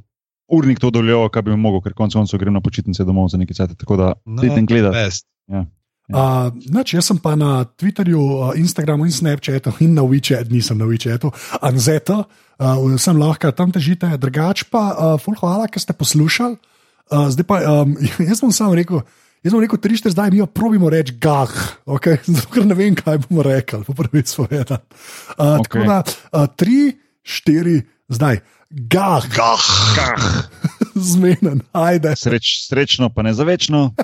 [0.49, 3.41] urnik to dovoljeval, kaj bi mi mogel, ker konec koncev grem na počitnice domov za
[3.41, 3.75] nekaj časa.
[3.75, 5.25] Tako da pridem no, gledati.
[5.51, 5.65] Ja.
[6.07, 6.23] Ja.
[6.47, 10.79] Uh, nač, jaz sem pa na Twitterju, uh, Instagramu in Snapchatu in na WeChatu, nisem
[10.79, 12.23] na WeChatu, Anzeta,
[12.63, 16.55] uh, sem lahko tam težite, drugač pa, uh, ful, hvala, ker ste poslušali.
[17.11, 17.99] Uh, zdaj pa, um,
[18.31, 19.03] jaz bom samo rekel,
[19.43, 21.51] jaz bom rekel, tri šte zdaj, mi jo probimo reči gah,
[21.91, 22.23] okay?
[22.39, 24.63] zato ker ne vem, kaj bomo rekli, po prvi svoje.
[24.63, 24.79] Uh,
[25.59, 25.67] okay.
[25.67, 26.95] Tako da, uh, tri,
[27.27, 27.83] štiri,
[28.15, 28.47] zdaj.
[28.71, 29.63] Gah, gah,
[29.97, 30.49] gah.
[30.95, 32.17] zmeden, ajde.
[32.17, 33.95] Sreč, srečno, pa ne za večno.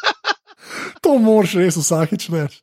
[1.02, 2.60] to moraš res vsakič reči.